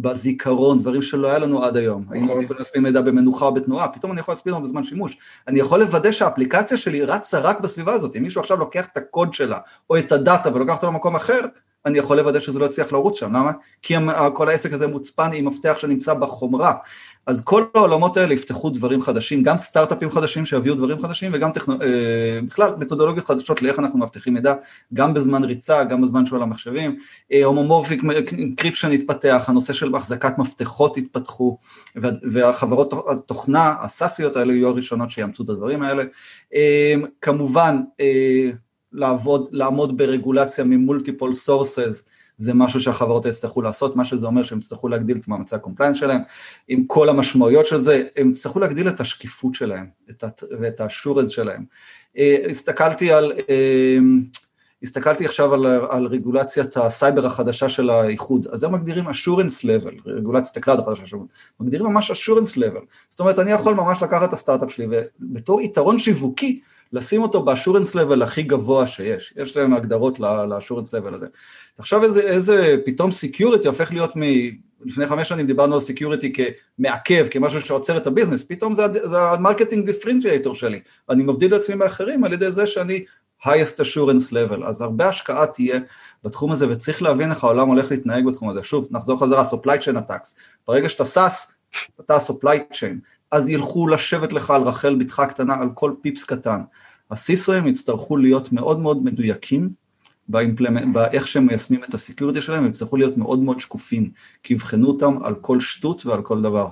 בזיכרון, 0.00 0.78
דברים 0.78 1.02
שלא 1.02 1.28
היה 1.28 1.38
לנו 1.38 1.64
עד 1.64 1.76
היום. 1.76 2.04
היינו 2.10 2.26
יכולים 2.26 2.44
נכון. 2.44 2.56
להצפין 2.58 2.82
מידע 2.82 3.00
במנוחה 3.00 3.44
או 3.44 3.54
בתנועה, 3.54 3.88
פתאום 3.88 4.12
אני 4.12 4.20
יכול 4.20 4.32
להצפין 4.32 4.52
אותו 4.52 4.64
בזמן 4.64 4.82
שימוש. 4.82 5.18
אני 5.48 5.58
יכול 5.58 5.80
לוודא 5.80 6.12
שהאפליקציה 6.12 6.78
שלי 6.78 7.04
רצה 7.04 7.38
רק 7.38 7.60
בסביבה 7.60 7.92
הזאת. 7.92 8.16
אם 8.16 8.22
מישהו 8.22 8.40
עכשיו 8.40 8.56
לוקח 8.56 8.86
את 8.86 8.96
הקוד 8.96 9.34
שלה, 9.34 9.58
או 9.90 9.98
את 9.98 10.12
הדאטה 10.12 10.54
ולוקח 10.54 10.76
אותו 10.76 10.86
למקום 10.86 11.16
אחר, 11.16 11.40
אני 11.86 11.98
יכול 11.98 12.16
לוודא 12.16 12.40
שזה 12.40 12.58
לא 12.58 12.66
יצליח 12.66 12.92
לרוץ 12.92 13.18
שם, 13.18 13.36
למה? 13.36 13.52
כי 13.82 13.94
כל 14.34 14.48
העסק 14.48 14.72
הזה 14.72 14.86
מוצפן 14.86 15.30
עם 15.34 15.44
מפתח 15.44 15.74
שנמצא 15.78 16.14
בחומרה. 16.14 16.74
אז 17.26 17.40
כל 17.44 17.64
העולמות 17.74 18.16
האלה 18.16 18.34
יפתחו 18.34 18.70
דברים 18.70 19.02
חדשים, 19.02 19.42
גם 19.42 19.56
סטארט-אפים 19.56 20.10
חדשים 20.10 20.46
שיביאו 20.46 20.74
דברים 20.74 21.00
חדשים 21.00 21.30
וגם 21.34 21.52
טכנו... 21.52 21.74
אה, 21.82 22.40
בכלל 22.46 22.74
מתודולוגיות 22.78 23.26
חדשות 23.26 23.62
לאיך 23.62 23.78
אנחנו 23.78 23.98
מבטיחים 23.98 24.34
מידע, 24.34 24.54
גם 24.94 25.14
בזמן 25.14 25.44
ריצה, 25.44 25.84
גם 25.84 26.02
בזמן 26.02 26.26
שעול 26.26 26.42
המחשבים. 26.42 26.96
homomorphic 27.44 28.02
encryption 28.56 28.92
התפתח, 28.92 29.44
הנושא 29.48 29.72
של 29.72 29.94
החזקת 29.94 30.38
מפתחות 30.38 30.96
התפתחו, 30.96 31.58
והחברות 32.22 32.94
התוכנה, 33.10 33.74
הסאסיות 33.80 34.36
האלה 34.36 34.52
יהיו 34.52 34.68
הראשונות 34.68 35.10
שיאמצו 35.10 35.42
את 35.42 35.48
הדברים 35.48 35.82
האלה. 35.82 36.02
אה, 36.54 36.94
כמובן, 37.20 37.80
אה, 38.00 38.50
לעבוד, 38.92 39.48
לעמוד 39.52 39.98
ברגולציה 39.98 40.64
מ 40.64 40.72
multiple 40.72 41.32
sources, 41.32 42.04
זה 42.40 42.54
משהו 42.54 42.80
שהחברות 42.80 43.26
יצטרכו 43.26 43.62
לעשות, 43.62 43.96
מה 43.96 44.04
שזה 44.04 44.26
אומר 44.26 44.42
שהם 44.42 44.58
יצטרכו 44.58 44.88
להגדיל 44.88 45.16
את 45.16 45.28
מאמצי 45.28 45.56
ה 45.56 45.60
compliance 45.60 45.96
שלהם, 45.96 46.20
עם 46.68 46.84
כל 46.86 47.08
המשמעויות 47.08 47.66
של 47.66 47.78
זה, 47.78 48.02
הם 48.16 48.30
יצטרכו 48.30 48.60
להגדיל 48.60 48.88
את 48.88 49.00
השקיפות 49.00 49.54
שלהם 49.54 49.86
את 50.10 50.24
הת... 50.24 50.42
ואת 50.60 50.80
ה 50.80 50.85
assurance 50.85 51.32
שלהם. 51.32 51.64
אה, 52.18 52.36
הסתכלתי 52.50 53.12
על, 53.12 53.32
אה, 53.50 53.98
הסתכלתי 54.82 55.24
עכשיו 55.24 55.54
על, 55.54 55.66
על 55.66 56.06
רגולציית 56.06 56.76
הסייבר 56.76 57.26
החדשה 57.26 57.68
של 57.68 57.90
האיחוד, 57.90 58.46
אז 58.46 58.64
הם 58.64 58.72
מגדירים 58.74 59.08
assurance 59.08 59.64
level, 59.64 60.08
רגולציית 60.08 60.56
ה 60.56 60.60
cloud 60.60 60.80
החדשה 60.80 61.06
שלהם, 61.06 61.26
מגדירים 61.60 61.86
ממש 61.86 62.10
assurance 62.10 62.56
level, 62.56 62.84
זאת 63.08 63.20
אומרת 63.20 63.38
אני 63.38 63.50
יכול 63.50 63.74
ממש 63.74 64.02
לקחת 64.02 64.28
את 64.28 64.32
הסטארט-אפ 64.32 64.70
שלי 64.70 64.86
ובתור 64.90 65.60
יתרון 65.60 65.98
שיווקי 65.98 66.60
לשים 66.92 67.22
אותו 67.22 67.42
ב 67.42 67.47
assurance 67.47 67.94
level 67.94 68.22
הכי 68.22 68.42
גבוה 68.42 68.86
שיש, 68.86 69.34
יש 69.36 69.56
להם 69.56 69.74
הגדרות 69.74 70.20
ל 70.20 70.27
assurance 70.27 70.94
level 70.94 71.14
הזה. 71.14 71.26
תחשוב 71.74 72.02
איזה, 72.02 72.20
איזה 72.20 72.76
פתאום 72.84 73.12
security 73.12 73.68
הופך 73.68 73.92
להיות 73.92 74.16
מ... 74.16 74.22
לפני 74.84 75.06
חמש 75.06 75.28
שנים 75.28 75.46
דיברנו 75.46 75.74
על 75.74 75.80
security 75.80 76.32
כמעכב, 76.32 77.26
כמשהו 77.30 77.60
שעוצר 77.60 77.96
את 77.96 78.06
ה 78.06 78.10
business, 78.10 78.44
פתאום 78.44 78.74
זה 78.74 79.18
ה 79.20 79.27
marketing 79.27 79.86
differentiator 79.86 80.54
שלי, 80.54 80.80
אני 81.10 81.22
מבדיל 81.22 81.54
את 81.54 81.60
עצמי 81.60 81.74
מאחרים 81.74 82.24
על 82.24 82.32
ידי 82.32 82.52
זה 82.52 82.66
שאני 82.66 83.04
highest 83.44 83.80
assurance 83.80 84.32
level, 84.32 84.66
אז 84.66 84.82
הרבה 84.82 85.08
השקעה 85.08 85.46
תהיה 85.46 85.80
בתחום 86.24 86.52
הזה 86.52 86.70
וצריך 86.70 87.02
להבין 87.02 87.30
איך 87.30 87.44
העולם 87.44 87.68
הולך 87.68 87.90
להתנהג 87.90 88.26
בתחום 88.26 88.48
הזה, 88.48 88.62
שוב 88.62 88.88
נחזור 88.90 89.20
חזרה, 89.20 89.42
supply 89.42 89.84
chain 89.84 89.96
attacks, 89.96 90.40
ברגע 90.68 90.88
שאתה 90.88 91.04
SaaS, 91.04 91.52
אתה 92.00 92.16
supply 92.16 92.72
chain, 92.72 92.96
אז 93.30 93.50
ילכו 93.50 93.88
לשבת 93.88 94.32
לך 94.32 94.50
על 94.50 94.62
רחל 94.62 94.94
בתך 94.94 95.22
קטנה 95.28 95.54
על 95.54 95.68
כל 95.74 95.92
פיפס 96.02 96.24
קטן. 96.24 96.60
ה 97.10 97.18
CISO 97.18 97.50
ים 97.50 97.66
יצטרכו 97.66 98.16
להיות 98.16 98.52
מאוד 98.52 98.80
מאוד 98.80 99.04
מדויקים 99.04 99.70
ב 100.28 100.34
implement, 100.34 100.94
באיך 100.94 101.28
שהם 101.28 101.46
מיישמים 101.46 101.84
את 101.84 101.94
ה 101.94 101.99
security 101.99 102.40
שלהם, 102.40 102.64
הם 102.64 102.70
יצטרכו 102.70 102.96
להיות 102.96 103.16
מאוד 103.16 103.38
מאוד 103.38 103.60
שקופים, 103.60 104.10
כי 104.42 104.54
יבחנו 104.54 104.88
אותם 104.88 105.24
על 105.24 105.34
כל 105.34 105.60
שטות 105.60 106.06
ועל 106.06 106.22
כל 106.22 106.42
דבר. 106.42 106.66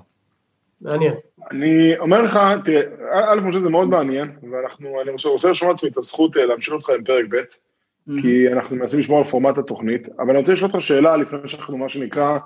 מעניין. 0.83 1.15
אני 1.51 1.99
אומר 1.99 2.23
לך, 2.23 2.39
תראה, 2.65 2.83
א', 3.13 3.33
אני 3.33 3.41
חושב 3.43 3.61
שזה 3.61 3.71
מאוד 3.71 3.89
מעניין, 3.89 4.29
ואנחנו, 4.53 5.01
אני 5.03 5.11
רוצה 5.25 5.51
לשמור 5.51 5.73
לעצמי 5.73 5.91
את 5.91 5.97
הזכות 5.97 6.37
אה, 6.37 6.47
להמשיך 6.47 6.75
אותך 6.75 6.91
עם 6.91 7.05
פרק 7.05 7.25
ב', 7.31 7.35
mm-hmm. 7.35 8.23
כי 8.23 8.53
אנחנו 8.53 8.77
מנסים 8.77 9.01
לשמור 9.01 9.19
על 9.19 9.25
פורמט 9.25 9.59
התוכנית, 9.59 10.09
אבל 10.19 10.31
אני 10.31 10.39
רוצה 10.39 10.53
לשאול 10.53 10.71
אותך 10.71 10.83
שאלה 10.83 11.17
לפני 11.17 11.39
שאנחנו, 11.47 11.79
מה 11.79 11.89
שנקרא, 11.89 12.39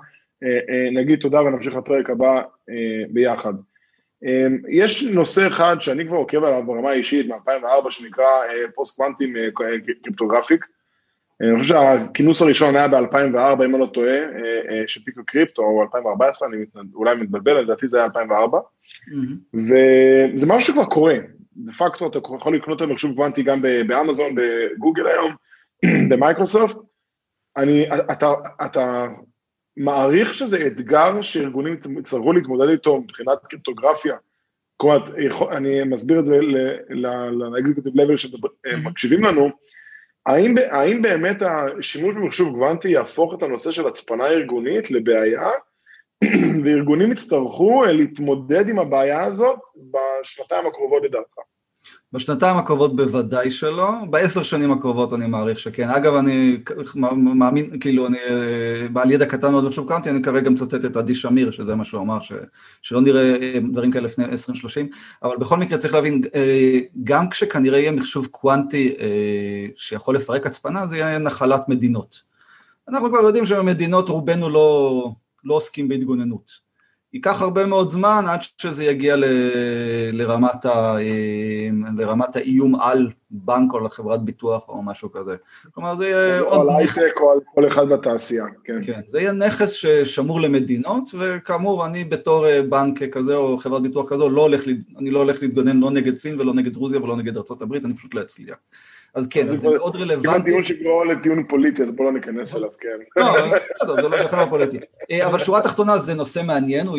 אה, 0.43 0.59
אה, 0.69 0.89
נגיד 0.91 1.19
תודה 1.19 1.41
ונמשיך 1.41 1.73
לפרק 1.73 2.09
הבא 2.09 2.41
ביחד. 3.09 3.53
אמ, 4.23 4.57
יש 4.69 5.03
נושא 5.03 5.47
אחד 5.47 5.75
שאני 5.79 6.07
כבר 6.07 6.17
עוקב 6.17 6.43
עליו 6.43 6.63
ברמה 6.65 6.89
האישית 6.89 7.27
מ-2004 7.27 7.91
שנקרא 7.91 8.25
post 8.75 8.95
quantum 8.95 9.33
cryptographic. 9.53 10.65
אני 11.41 11.61
חושב 11.61 11.75
שהכינוס 11.75 12.41
הראשון 12.41 12.75
היה 12.75 12.87
ב-2004, 12.87 13.65
אם 13.65 13.75
אני 13.75 13.79
לא 13.79 13.85
טועה, 13.85 14.17
אה, 14.17 14.21
אה, 14.69 14.83
של 14.87 15.01
PQCrypto, 15.03 15.61
או 15.61 15.83
2014, 15.83 16.49
אני 16.49 16.57
אולי 16.93 17.15
מתבלבל, 17.15 17.61
לדעתי 17.61 17.87
זה 17.87 17.97
היה 17.97 18.05
2004, 18.05 18.59
וזה 19.53 20.45
משהו 20.47 20.73
שכבר 20.73 20.85
קורה. 20.85 21.15
דה 21.55 21.73
פקטו 21.73 22.07
אתה 22.07 22.19
יכול 22.35 22.55
לקנות 22.55 22.81
את 22.81 22.87
המחשוב 22.87 23.15
קוונטי 23.15 23.43
גם 23.43 23.61
באמזון, 23.87 24.35
בגוגל 24.35 25.07
היום, 25.07 25.31
במייקרוסופט. 26.09 26.77
אני, 27.57 27.85
אתה, 28.11 28.33
אתה 28.65 29.05
מעריך 29.77 30.33
שזה 30.33 30.67
אתגר 30.67 31.21
שארגונים 31.21 31.77
יצטרכו 31.99 32.33
להתמודד 32.33 32.69
איתו 32.69 32.97
מבחינת 32.97 33.37
קריפטוגרפיה. 33.49 34.15
כלומר, 34.77 34.97
אני 35.57 35.83
מסביר 35.83 36.19
את 36.19 36.25
זה 36.25 36.39
לאקזיקיוטיב 37.29 37.93
לבל 37.95 38.15
שמקשיבים 38.17 39.23
לנו, 39.23 39.49
האם, 40.25 40.55
האם 40.71 41.01
באמת 41.01 41.41
השימוש 41.41 42.15
במחשוב 42.15 42.49
קוונטי 42.49 42.89
יהפוך 42.89 43.33
את 43.33 43.43
הנושא 43.43 43.71
של 43.71 43.87
הצפנה 43.87 44.27
ארגונית 44.27 44.91
לבעיה, 44.91 45.49
וארגונים 46.63 47.11
יצטרכו 47.11 47.83
להתמודד 47.85 48.69
עם 48.69 48.79
הבעיה 48.79 49.23
הזאת 49.23 49.59
בשנתיים 49.75 50.65
הקרובות 50.65 51.03
לדעתך? 51.03 51.52
בשנתיים 52.13 52.57
הקרובות 52.57 52.95
בוודאי 52.95 53.51
שלא, 53.51 53.91
בעשר 54.09 54.43
שנים 54.43 54.71
הקרובות 54.71 55.13
אני 55.13 55.27
מעריך 55.27 55.59
שכן. 55.59 55.89
אגב, 55.89 56.15
אני 56.15 56.57
מאמין, 57.15 57.79
כאילו, 57.79 58.07
אני 58.07 58.17
בעל 58.91 59.11
ידע 59.11 59.25
קטן 59.25 59.51
מאוד 59.51 59.65
בחשוב 59.65 59.87
קאונטי, 59.87 60.09
אני 60.09 60.21
כרגע 60.21 60.49
מצטט 60.49 60.85
את 60.85 60.97
עדי 60.97 61.15
שמיר, 61.15 61.51
שזה 61.51 61.75
מה 61.75 61.85
שהוא 61.85 62.01
אמר, 62.01 62.19
ש, 62.19 62.31
שלא 62.81 63.01
נראה 63.01 63.37
דברים 63.71 63.91
כאלה 63.91 64.05
לפני 64.05 64.25
20-30, 64.25 64.27
אבל 65.23 65.37
בכל 65.37 65.57
מקרה 65.57 65.77
צריך 65.77 65.93
להבין, 65.93 66.21
אה, 66.35 66.79
גם 67.03 67.29
כשכנראה 67.29 67.79
יהיה 67.79 67.91
מחשוב 67.91 68.27
קוונטי 68.27 68.95
אה, 68.99 69.67
שיכול 69.77 70.15
לפרק 70.15 70.45
הצפנה, 70.45 70.87
זה 70.87 70.97
יהיה 70.97 71.19
נחלת 71.19 71.69
מדינות. 71.69 72.23
אנחנו 72.87 73.09
כבר 73.09 73.19
יודעים 73.19 73.45
שבמדינות 73.45 74.09
רובנו 74.09 74.49
לא, 74.49 75.09
לא 75.43 75.55
עוסקים 75.55 75.87
בהתגוננות. 75.87 76.62
ייקח 77.13 77.41
הרבה 77.41 77.65
מאוד 77.65 77.89
זמן 77.89 78.25
עד 78.27 78.39
שזה 78.57 78.83
יגיע 78.83 79.15
ל, 79.15 79.25
לרמת, 80.11 80.65
ה, 80.65 80.97
לרמת 81.97 82.35
האיום 82.35 82.75
על 82.75 83.09
בנק 83.31 83.73
או 83.73 83.79
לחברת 83.79 84.23
ביטוח 84.23 84.69
או 84.69 84.83
משהו 84.83 85.11
כזה. 85.11 85.35
כלומר 85.71 85.95
זה 85.95 86.07
יהיה 86.07 86.39
עוד... 86.39 86.53
או 86.53 86.61
על 86.61 86.77
הייטק 86.77 87.13
או 87.21 87.31
על 87.31 87.39
כל 87.55 87.67
אחד 87.67 87.89
בתעשייה, 87.89 88.45
כן. 88.63 88.79
כן, 88.83 89.01
זה 89.07 89.19
יהיה 89.19 89.31
נכס 89.31 89.71
ששמור 89.71 90.41
למדינות, 90.41 91.09
וכאמור 91.19 91.85
אני 91.85 92.03
בתור 92.03 92.45
אה, 92.45 92.61
בנק 92.61 93.03
כזה 93.03 93.35
או 93.35 93.57
חברת 93.57 93.81
ביטוח 93.81 94.09
כזו, 94.09 94.29
לא 94.29 94.41
הולך, 94.41 94.61
אני 94.99 95.11
לא 95.11 95.19
הולך 95.19 95.41
להתגונן 95.41 95.79
לא 95.79 95.91
נגד 95.91 96.15
סין 96.15 96.39
ולא 96.39 96.53
נגד 96.53 96.75
רוסיה 96.75 97.01
ולא 97.01 97.17
נגד 97.17 97.37
ארה"ב, 97.37 97.73
אני 97.73 97.93
פשוט 97.93 98.13
לא 98.13 98.21
אצליח. 98.21 98.55
אז 99.13 99.27
כן, 99.27 99.49
אז 99.49 99.59
זה 99.59 99.67
מאוד 99.69 99.95
רלוונטי. 99.95 100.27
כמעט 100.27 100.41
דיון 100.41 100.63
שגרוע 100.63 101.05
לדיון 101.05 101.43
פוליטי, 101.47 101.83
אז 101.83 101.91
בואו 101.91 102.07
לא 102.07 102.13
ניכנס 102.13 102.55
אליו, 102.55 102.69
כן. 102.79 103.21
לא, 103.87 103.95
זה 103.95 104.07
לא 104.07 104.25
בכלל 104.25 104.49
פוליטי. 104.49 104.77
אה, 105.11 105.27
אבל 105.27 105.39
שורה 105.39 105.61
תחתונה 105.61 105.97
זה 105.97 106.13
נושא 106.13 106.41
מעניין, 106.45 106.87
הוא 106.87 106.97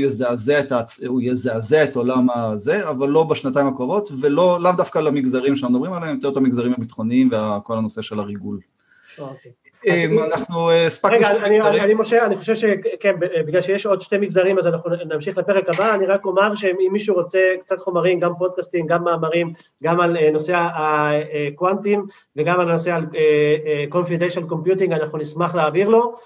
יזעזע 1.22 1.85
את 1.85 1.96
עולם 1.96 2.31
הזה, 2.31 2.88
אבל 2.88 3.09
לא 3.09 3.22
בשנתיים 3.22 3.66
הקרובות, 3.66 4.09
ולאו 4.20 4.72
דווקא 4.77 4.98
למגזרים 4.98 5.57
שאנחנו 5.57 5.79
מדברים 5.79 5.92
עליהם, 5.92 6.14
יותר 6.14 6.29
את 6.29 6.37
המגזרים 6.37 6.72
הביטחוניים 6.72 7.31
וכל 7.33 7.79
הנושא 7.79 8.03
של 8.03 8.18
הריגול. 8.18 8.59
אוקיי. 9.18 9.63
אנחנו 10.33 10.70
אה, 10.70 10.87
הספקנו... 10.87 11.16
רגע, 11.16 11.85
אני 11.85 11.94
משה, 11.94 12.27
אני 12.27 12.37
חושב 12.37 12.55
שכן, 12.55 13.14
בגלל 13.47 13.61
שיש 13.61 13.87
עוד 13.87 14.01
שתי 14.01 14.18
מגזרים 14.18 14.59
אז 14.59 14.66
אנחנו 14.66 14.90
נמשיך 15.07 15.38
לפרק 15.38 15.68
הבא, 15.68 15.94
אני 15.94 16.07
רק 16.07 16.25
אומר 16.25 16.55
שאם 16.55 16.88
מישהו 16.92 17.14
רוצה 17.14 17.38
קצת 17.61 17.81
חומרים, 17.81 18.20
גם 18.20 18.33
פודקאסטים, 18.38 18.87
גם 18.87 19.05
מאמרים, 19.05 19.53
גם 19.83 20.01
על 20.01 20.16
אה, 20.16 20.31
נושא 20.31 20.53
הקוונטים 20.57 22.05
וגם 22.37 22.61
על 22.61 22.73
נושא 22.73 22.94
על 22.94 23.07
אה, 23.16 23.85
confidential 23.90 24.53
computing, 24.53 24.94
אנחנו 24.94 25.18
נשמח 25.18 25.55
להעביר 25.55 25.88
לו, 25.88 26.16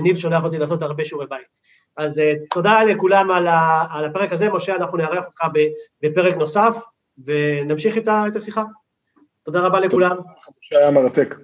ניב 0.00 0.16
שולח 0.16 0.44
אותי 0.44 0.58
לעשות 0.58 0.82
הרבה 0.82 1.04
שיעורי 1.04 1.26
בית. 1.30 1.76
אז 1.96 2.20
תודה 2.50 2.84
לכולם 2.84 3.30
על 3.90 4.04
הפרק 4.04 4.32
הזה, 4.32 4.48
משה, 4.48 4.74
אנחנו 4.74 4.98
נארח 4.98 5.24
אותך 5.26 5.58
בפרק 6.02 6.36
נוסף 6.36 6.76
ונמשיך 7.24 7.98
את 7.98 8.36
השיחה. 8.36 8.62
תודה 9.42 9.60
רבה 9.60 9.80
לכולם. 9.80 10.16
היה 10.72 10.90
מרתק. 10.90 11.34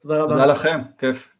תודה 0.00 0.22
רבה. 0.22 0.32
תודה 0.34 0.46
לכם, 0.46 0.80
כיף. 0.98 1.39